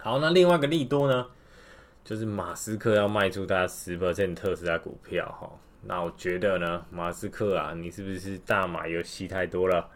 [0.00, 1.28] 好，那另外一个利多呢，
[2.02, 5.48] 就是马斯克要卖出他十 percent 特斯拉股票哈。
[5.82, 9.88] 那我觉得呢，马斯克啊，你是不是大麻又吸太多了，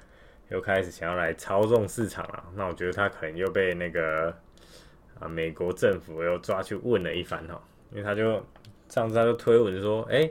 [0.49, 2.44] 又开始想要来操纵市场了？
[2.55, 4.35] 那我觉得他可能又被那个
[5.20, 8.44] 啊美国政府又抓去问了一番哈，因为他就
[8.88, 10.31] 上次他就推文说，哎、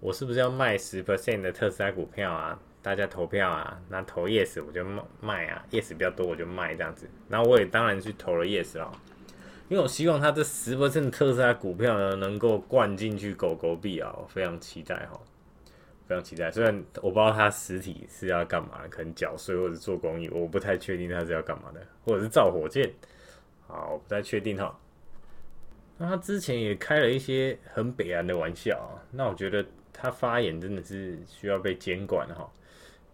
[0.00, 2.58] 我是不是要卖十 percent 的特斯拉股票啊？
[2.82, 4.84] 大家投票啊，那投 yes 我就
[5.20, 7.08] 卖啊，yes 比较多我就卖这样子。
[7.28, 8.90] 那我也当然去投了 yes 了。
[9.72, 15.18] 因为我希望他这十%特斯拉股票呢，能够灌进去狗狗币啊，我非常期待哈，
[16.06, 16.50] 非常期待。
[16.50, 22.92] 虽然我不知道他实体是要干嘛，可能缴税或者做公益，我不太确定他是要干嘛的，或者是造火箭，
[23.66, 24.78] 好，我不太确定哈。
[25.96, 32.46] 那他之前也开了一些很北烂的玩笑啊，那我觉得他发言真的是需要被监管哈，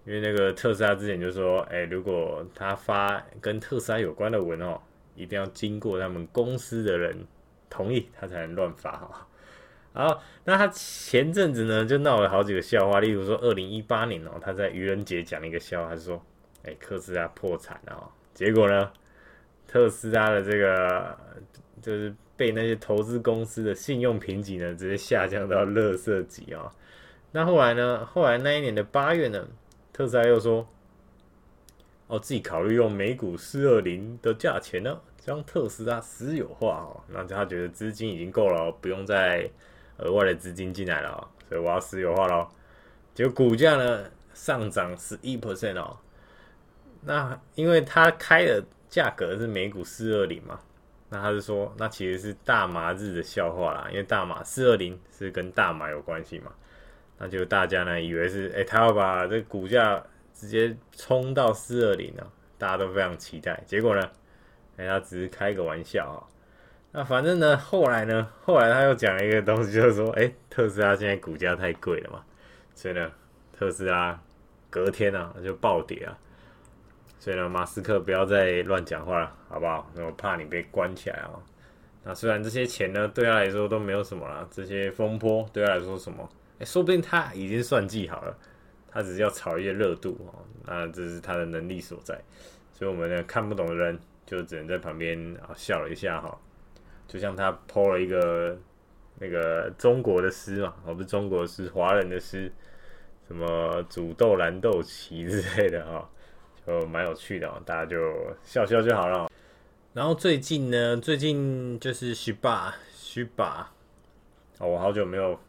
[0.04, 4.80] 因为那个特斯拉之前就说，哎，如果他发跟特斯拉有关的文哦。
[5.18, 7.26] 一定要经过他们公司的人
[7.68, 9.26] 同意，他才能乱发哈。
[9.92, 16.24] 好，那他前阵子呢就闹了好几个笑话，例如说二零一八年哦，他在愚人节讲了一个笑话，他说
[16.64, 18.92] ：“哎，特斯拉破产了哦。”结果呢，
[19.66, 21.18] 特斯拉的这个
[21.82, 26.70] 就是被那些投资公司的信用评级呢直接下降到垃圾级啊。
[27.32, 29.46] 那后来呢，后来那一年的八月呢，
[29.92, 30.66] 特斯拉又说。
[32.10, 37.00] 哦，自己考虑用美股四二零的价钱呢，将特斯拉私有化哦。
[37.08, 39.50] 那他觉得资金已经够了，不用再
[39.98, 42.48] 额外的资金进来了，所以我要私有化喽。
[43.14, 45.98] 结果股价呢上涨十一 percent 哦。
[47.02, 50.58] 那因为他开的价格是每股四二零嘛，
[51.10, 56.52] 那他就说那其实是大麻日的笑话啦，因为大麻四二零是跟大麻有关系嘛。
[57.18, 60.02] 那就大家呢以为是哎、他要把这股价。
[60.40, 63.60] 直接冲到四二零了，大家都非常期待。
[63.66, 64.08] 结果呢，
[64.78, 66.24] 哎，他只是开个玩笑啊。
[66.92, 72.24] 那反正呢，后来呢，后来他又讲了一个东西，就是说，哎，特斯拉现在股价太贵了嘛，
[72.74, 73.12] 所以呢，
[73.52, 74.18] 特斯拉
[74.70, 76.16] 隔天啊就暴跌啊。
[77.18, 79.90] 所以呢，马斯克不要再乱讲话了，好不好？
[79.96, 81.30] 我怕你被关起来啊。
[82.04, 86.26] 那虽然这些钱呢，对他来说都没有什么了，这些风波对他来说什么？
[86.60, 88.36] 哎，说不定他已经算计好了。
[88.90, 92.18] 他只是要炒一些热度哦，那这是他的能力所在，
[92.72, 96.38] 所以我们呢看不懂的人就只能在旁边啊笑了一下哈，
[97.06, 98.58] 就像他 po 了一个
[99.18, 102.52] 那个中国的诗嘛，哦不是中国诗，华人的诗，
[103.26, 106.06] 什么煮豆燃豆萁之类的哈，
[106.66, 107.96] 就蛮有趣的，大家就
[108.42, 109.30] 笑笑就好了。
[109.94, 113.72] 然后最近呢，最近就是徐霸徐霸
[114.58, 115.40] 哦我好久没有。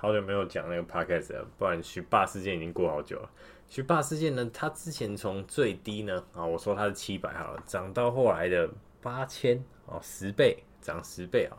[0.00, 3.28] 好久没有讲那个 podcast 了，不然徐霸事件已经过好久了。
[3.68, 8.68] 徐霸事件呢，它之前从最低呢，啊，我说它是七百好了，涨到后来的
[9.02, 11.52] 八千哦，十倍涨十倍啊，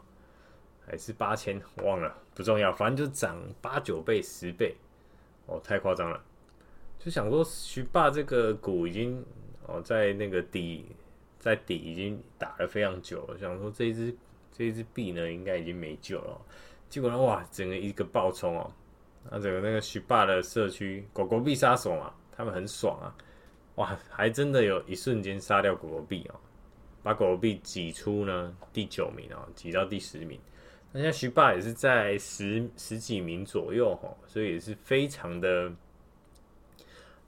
[0.85, 4.75] 还是八千，忘了不重要，反正就涨八九倍、十倍
[5.45, 6.19] 哦，太夸张了。
[6.97, 9.23] 就想说徐霸这个股已经
[9.67, 10.87] 哦，在那个底，
[11.37, 14.17] 在底已经打了非常久了，想说这一只
[14.51, 16.41] 这一只币呢，应该已经没救了。
[16.89, 18.73] 结果呢，哇，整个一个爆冲哦，
[19.31, 23.13] 那整个那个徐霸的社区狗狗币杀手嘛，他们很爽啊，
[23.75, 26.39] 哇，还真的有一瞬间杀掉狗狗币哦，
[27.03, 30.39] 把狗狗币挤出呢第九名哦，挤到第十名。
[30.91, 35.71] 那现在徐霸也是在十十几名左右哈，所以也是非常的，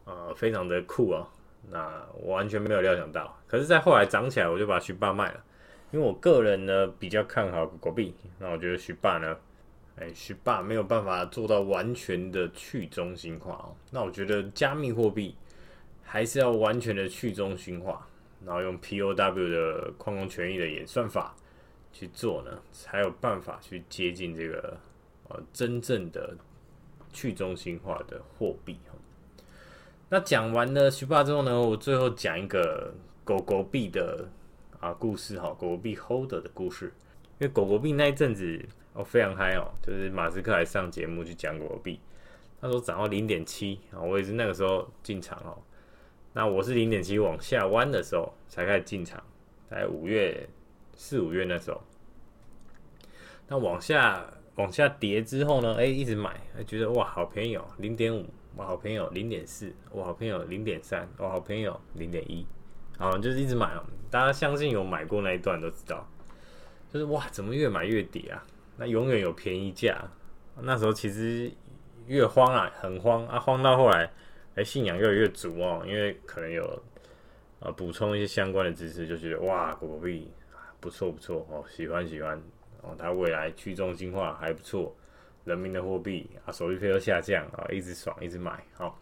[0.06, 1.28] 呃，非常的酷啊。
[1.70, 5.44] 那我完全没有料想到，可是，在后来涨起来，我就把徐霸卖了，
[5.92, 9.38] 因为我个人呢比较看好狗狗币，那我觉得徐霸呢。
[9.98, 13.76] 哎，Shiba 没有办法做到完全的去中心化哦。
[13.92, 15.36] 那我觉得加密货币
[16.04, 18.08] 还是要完全的去中心化，
[18.46, 21.36] 然后用 POW 的矿工权益的演算法
[21.94, 24.78] 去做呢，才有办法去接近这个
[25.28, 26.36] 呃真正的
[27.14, 28.78] 去中心化的货币。
[30.10, 32.94] 那讲完了 Shiba 之后呢，我最后讲一个
[33.24, 34.28] 狗狗币的
[34.80, 36.92] 啊故事哈，狗狗币 Holder 的故事，
[37.42, 38.64] 因为狗狗币那一阵子。
[38.94, 39.72] 哦，非常嗨哦！
[39.82, 41.98] 就是马斯克还上节目去讲狗狗币，
[42.60, 45.58] 他说涨到零点七啊，我也是那个时候进场哦。
[46.34, 49.24] 那我是零点七往下弯的时候才开始进场，
[49.70, 50.46] 在五月
[50.94, 51.82] 四五月那时候。
[53.48, 54.26] 那往下
[54.56, 58.26] 往下跌之后呢，哎，一直买，还觉得哇，好便宜哦，零点五，
[58.58, 62.46] 哇，好便宜哦，零点四，哇，好便宜哦，零点三，哇，好便宜哦，零点一，
[62.98, 63.86] 好，就是一直买哦。
[64.10, 66.06] 大家相信有买过那一段都知道，
[66.92, 68.44] 就是哇，怎么越买越跌啊？
[68.78, 70.04] 那永远有便宜价，
[70.60, 71.52] 那时候其实
[72.08, 74.12] 越慌啊，很慌啊，慌到后来，
[74.56, 76.84] 哎、信仰越来越足哦，因为可能有
[77.60, 80.30] 呃补充一些相关的知识，就觉得哇，狗狗币
[80.80, 82.42] 不错不错哦，喜欢喜欢
[82.82, 84.94] 哦，它未来去中心化还不错，
[85.46, 89.00] 人民的货币啊，手续费又下降啊，一直爽一直买好。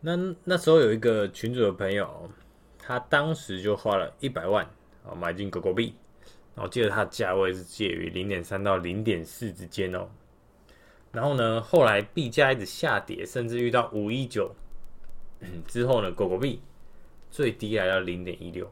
[0.00, 2.30] 那那时候有一个群主的朋友，
[2.78, 4.64] 他当时就花了一百万
[5.04, 5.96] 啊买进狗狗币。
[6.56, 10.08] 我记得它的价位是介于零点三到零点四之间哦。
[11.12, 14.54] 然后呢，后来币价一直下跌，甚至遇到五一九
[15.66, 16.60] 之后呢，狗狗币
[17.30, 18.70] 最低来到零点一六。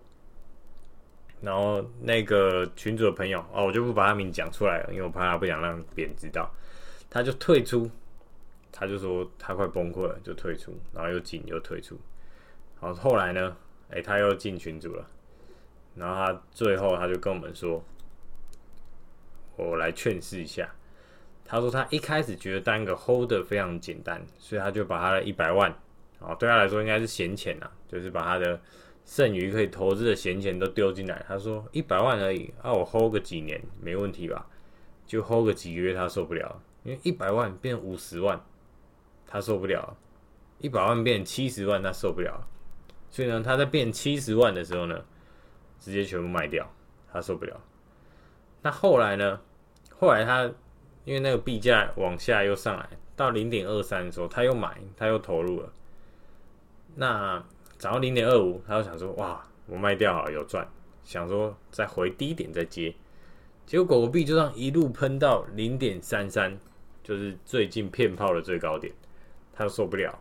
[1.41, 6.49] 然后那个群主的朋友哦，我就不把他名讲出来了，因为我怕他不想让别人知道，
[7.11, 7.91] 他就退出，
[8.71, 11.99] 他就说他快崩溃了，就退出，然后又进又退出。
[12.81, 13.57] 然后后来呢，
[13.91, 15.05] 哎，他又进群组了。
[15.95, 17.85] 然后他最后他就跟我们说
[19.57, 20.69] ：“我来劝示一下。”
[21.45, 25.71] 他说他一开始觉得当个 holder 非常简单，所以他就把他的一百万
[26.19, 28.59] 啊，对他来说应该是闲钱呐，就是把他的
[29.05, 31.23] 剩余可以投资的闲钱都丢进来。
[31.29, 34.47] 他说一百万而已啊，我 hold 个几年没问题吧？
[35.07, 38.41] 就 hold 个几个月他受不了，因为一百万变五十万
[39.27, 39.95] 他受不了，
[40.59, 42.49] 一百万变七十万他受不了，
[43.11, 45.05] 所以呢，他在变七十万的时候呢。
[45.83, 46.65] 直接全部卖掉，
[47.13, 47.61] 他受不了。
[48.63, 49.41] 那后来呢？
[49.99, 50.45] 后来他
[51.05, 55.73] 因为那个币价往下又上来到零点二三的时候，他又买，他又投入了。
[56.95, 57.45] 那
[57.79, 60.65] 涨到零点二五，他就想说：哇，我卖掉好有赚，
[61.03, 62.95] 想说再回低点再接。
[63.67, 66.57] 结果狗狗币就这样一路喷到零点三三，
[67.03, 68.95] 就是最近骗炮的最高点，
[69.53, 70.17] 他又受不了。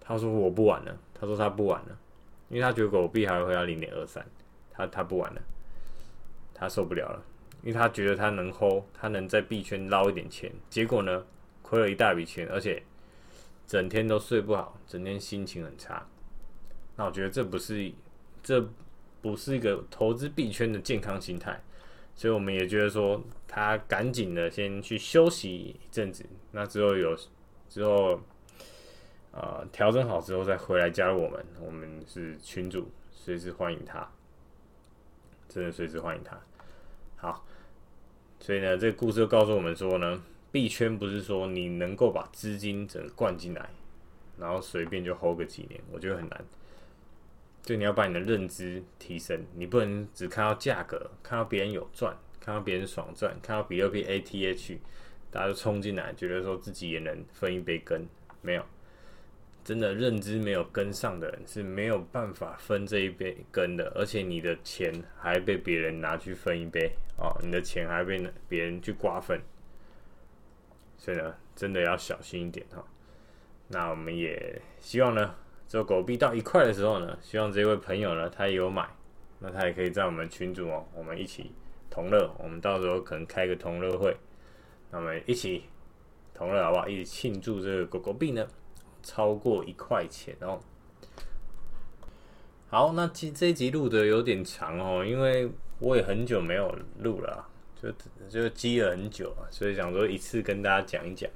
[0.00, 0.96] 他说：我不玩了。
[1.14, 1.98] 他说他不玩了。
[2.52, 4.22] 因为他觉得狗币还会回到零点二三，
[4.70, 5.40] 他他不玩了，
[6.52, 7.24] 他受不了了，
[7.62, 11.24] 因为他觉得他能 hold，他能在币圈捞一点钱，结果呢，
[11.62, 12.82] 亏了一大笔钱，而且
[13.66, 16.06] 整天都睡不好，整天心情很差。
[16.96, 17.90] 那我觉得这不是
[18.42, 18.68] 这
[19.22, 21.58] 不是一个投资币圈的健康心态，
[22.14, 27.16] 所以我们也觉得说他赶紧的先去休息一阵子，那之后有
[27.70, 28.20] 之后。
[29.32, 34.06] 呃，调整好之后再回来加入我们，我们是群主，随时欢迎他，
[35.48, 36.38] 真的随时欢迎他。
[37.16, 37.44] 好，
[38.38, 43.70] 所以呢，这个故事就告诉我们说呢，币圈不是说你能够把资金整个灌进来，
[44.38, 46.44] 然后随便就 hold 个几年，我觉得很难。
[47.62, 54.78] 就你要把你的认知提升，你不能只看到价格，看到别人有赚，看到别人爽赚，看到比特币 ATH，
[55.30, 58.06] 大家都冲进来，觉得说自己也能分一杯羹，
[58.42, 58.64] 没有。
[59.64, 69.40] 真的认知没有跟上的人是没有办法分这一杯羹的，而且你的钱还被别人拿去分一杯哦，你的钱还被别人去瓜分，
[70.98, 72.84] 所以呢，真的要小心一点哈。
[73.68, 75.34] 那我们也希望呢，
[75.68, 78.88] 这狗币到一块的时候呢，希望这位朋友呢，他也有买，
[79.38, 81.52] 那他也可以在我们群组哦，我们一起
[81.88, 84.16] 同乐，我们到时候可能开个同乐会，
[84.90, 85.62] 那我们一起
[86.34, 86.88] 同乐好不好？
[86.88, 88.44] 一起庆祝这个狗狗币呢。
[89.02, 90.60] 超过一块钱哦。
[92.68, 97.46] 好，那这这一集录的有点长哦，因为我也很久没有录了，
[97.76, 97.92] 就
[98.30, 101.30] 就积了很久啊，所以想说一次跟大家讲一讲。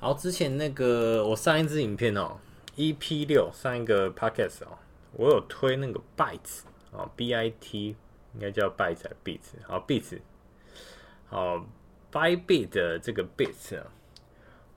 [0.00, 2.38] 好，之前那个我上一支影片哦
[2.76, 4.78] ，EP 六上一个 Podcast 哦，
[5.12, 7.96] 我有推那个 Bytes 哦，B I T
[8.32, 9.66] 应该叫 Bytes 还是 Bits？
[9.66, 10.18] 好，Bits，
[11.26, 11.66] 好
[12.10, 13.86] ，Bybit 的这个 Bits 啊。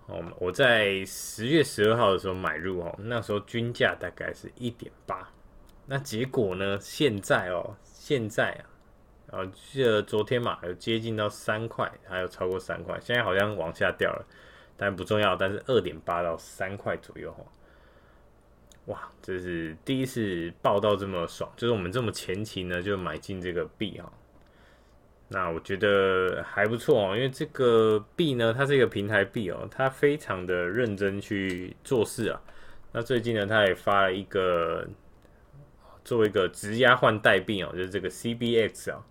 [0.07, 5.29] 哦，我在十月十二号的时候买入哦，那时候均价大概是一点八，
[5.85, 6.77] 那结果呢？
[6.79, 8.51] 现在哦，现在
[9.29, 14.25] 啊，啊，记得昨天嘛，有接近到三块，还有超过三块，现在好像往下掉了，
[14.77, 17.43] 但不重要，但是二点八到三块左右哦，
[18.85, 24.09] 哇，这是第一次报到这么爽，就是我们这么前期呢就买进这个币哈。
[25.29, 32.41] 那我觉得还不错哦，因为这个币呢，它是一个平台币哦，它非常的认真去做事啊。
[32.93, 34.87] 那最近呢，它也发了一个
[36.05, 39.05] 做一个质押换代币哦，就是这个 CBX 啊，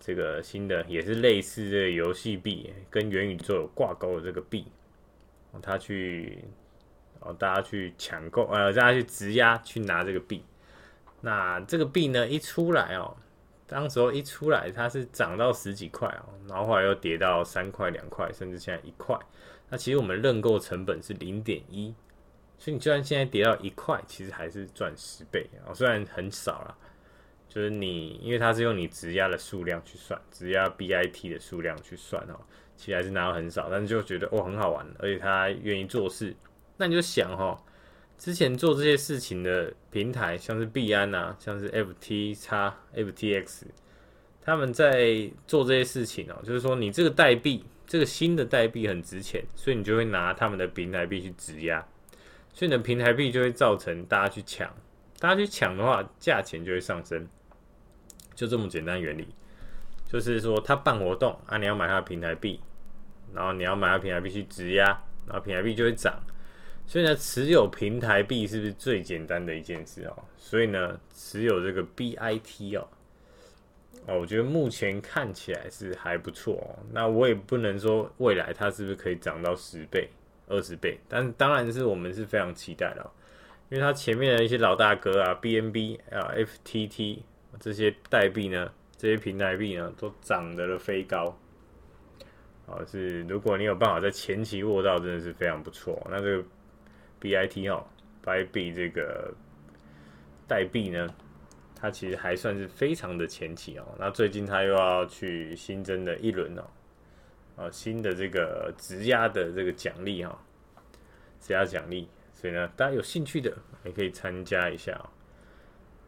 [0.00, 4.66] 这个新的也是类似这个游戏币，跟元宇宙有挂钩的这个币，
[5.60, 6.42] 它去
[7.20, 10.42] 哦，大家去抢购，呃，大家去质押去拿这个币。
[11.20, 13.14] 那这个币呢，一出来哦。
[13.72, 19.18] 当时候一出来，它是涨到十几块哦，然后后来又跌到三块、两块，甚至现在一块。
[19.70, 21.94] 那其实我们认购成本是零点一，
[22.58, 26.76] 所以你就算现在跌到一块，其实还是赚十倍啊，虽然很少啦，
[27.48, 32.38] 就是你，因为它是用你质押的数量去算，质押 BIT 的数量去算哦，
[32.76, 36.36] 其实还是拿到很少，但是就觉得哦很好玩，而且他愿意做事，
[36.76, 37.58] 那你就想哈、哦，
[38.22, 43.62] 之前做这些事情的平台，像是币安啊，像是 FTX、FTX，
[44.40, 51.84] 他们在做这些事情哦，就是说你这个代币，这个新的代币很值钱，所以你就会拿他们的平台币去质押，
[52.52, 54.72] 所以你的平台币就会造成大家去抢，
[55.18, 57.26] 大家去抢的话，价钱就会上升。
[58.36, 59.26] 就这么简单原理，
[60.06, 62.60] 就是说他办活动啊，你要买他的平台币，
[63.34, 64.84] 然后你要买他平台币去质押，
[65.26, 66.22] 然后平台币就会涨。
[66.86, 70.24] 所以呢，持有平台币是不是最简单的一件事哦？
[70.36, 72.86] 所以呢，持有这个 BIT 哦，
[74.06, 76.84] 哦，我觉得目前看起来是还不错哦。
[76.92, 80.08] 那我也不能说未来它是不是可以涨到十倍、
[80.48, 83.10] 二十倍，但当然是我们是非常期待的哦，
[83.70, 87.20] 因为它前面的一些老大哥啊，BNB 啊，FTT。
[87.60, 91.38] 这些代币呢，这些平台币呢，都涨得了飞高。
[92.64, 96.04] 哦，是如果你有办法在前期握到，真的是非常不错。
[96.10, 96.44] 那这个
[97.22, 97.86] BIT 哦
[98.24, 99.32] ，Bybit 这个
[100.48, 101.06] 代币呢，
[101.76, 103.84] 它其实还算是非常的前期哦。
[103.96, 106.64] 那最近它又要去新增的一轮哦，
[107.56, 110.36] 啊，新的这个质押的这个奖励哈，
[111.40, 115.08] 质押奖励，所以呢，大家有兴趣的也可以参加一下哦。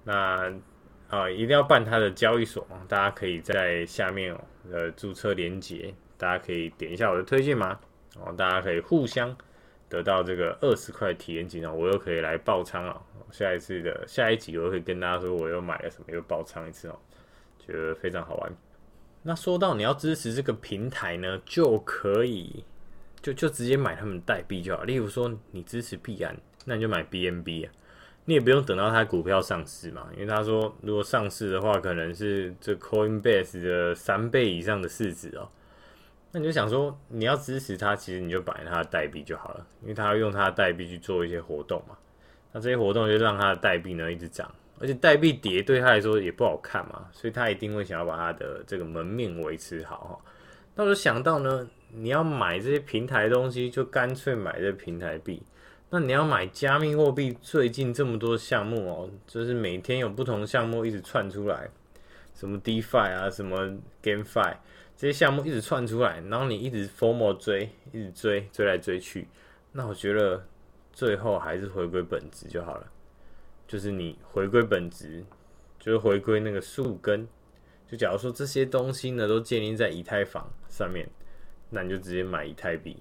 [0.03, 0.53] 那
[1.09, 7.79] 啊，一定要办他的交易所，大家可以在下面哦，呃，注册连接，大家可以点一下我的推荐码
[8.19, 9.37] 哦，大家可以互相
[9.89, 16.99] 得到这个二十块体验金哦，我又可以来爆仓啊，下一次的下一集我可以跟大家说我又买了什么，又爆仓一次哦，
[17.59, 18.53] 觉得非常好玩。
[19.22, 22.64] 那说到你要支持这个平台呢，就可以
[23.22, 27.72] 就就直接买他们代币就好，例如说你支持币安，那你就买 BNB 啊。
[28.26, 35.47] 你也不用等到它股票上市嘛，因为他说如果上市的话，可能是这 Coinbase 的三倍以上的市值哦。
[36.35, 41.97] 那你就想说，你要支持他，其实你就买他的代币就好了，因为他要用他的代币去做一些活动嘛。
[42.51, 50.30] 那这些活动就让他的代币呢一直涨，而且代币跌对他来说也不好看嘛，所以他一定会想要把他的这个门面维持好哈。
[50.74, 55.41] 那我就想到呢，你要买这些平台东西，就干脆买这平台币。
[55.89, 61.68] 那你要买加密货币，最近这么多项目哦，就是每天有不同项目一直窜出来，
[62.35, 63.70] 什么 DeFi 啊，什么
[64.03, 64.57] GameFi
[64.97, 69.27] 这些项目一直窜出来，然后你一直 FOMO 追，一直追，追来追去，
[69.73, 70.47] 那我觉得
[70.93, 72.87] 最后还是回归本质就好了，
[73.67, 75.25] 就是你回归本质，
[75.79, 77.27] 就是回归那个树根。
[77.87, 81.09] 就假如说这些东西呢都建立在以太坊上面，
[81.71, 82.97] 那你就直接买以太币。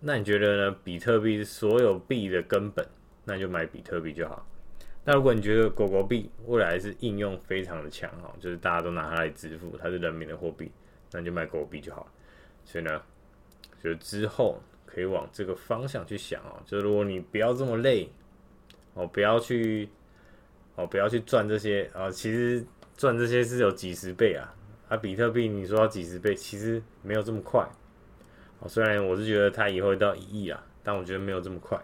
[0.00, 0.76] 那你觉得呢？
[0.84, 2.86] 比特币是所有币的根本，
[3.24, 4.46] 那就买比特币就好。
[5.04, 10.70] 那如果你觉得狗狗币未来是应用非常的强哈，就是大家都拿它来支付，它是人民的货币，
[11.12, 12.10] 那就卖狗币就好。
[12.64, 13.02] 所以呢，
[13.82, 16.62] 就之后可以往这个方向去想哦。
[16.64, 18.08] 就如果你不要这么累
[18.94, 19.88] 哦，不要去
[20.74, 22.10] 哦，不要去赚这些啊。
[22.10, 22.64] 其实
[22.96, 24.54] 赚这些是有几十倍啊。
[24.88, 27.68] 啊，比特币你说要几十倍，其实没有这么快。
[28.60, 31.78] 哦虽然我是觉得它以后到一亿啊，但我觉得没有这么快，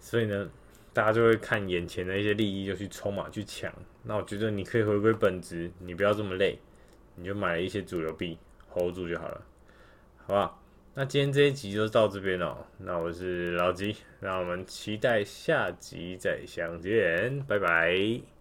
[0.00, 0.50] 所以呢，
[0.92, 3.72] 大家就会看眼前的一些利益就去冲嘛，去抢。
[4.02, 6.58] 那我觉得你可以回归本质，你不要这么累，
[7.16, 8.38] 你就买一些主流币
[8.70, 9.42] hold 住就好了，
[10.18, 10.62] 好不好？
[10.94, 18.35] 那今天这一集就到这边了，那我是老吉，那我们期待下集再相见，拜拜。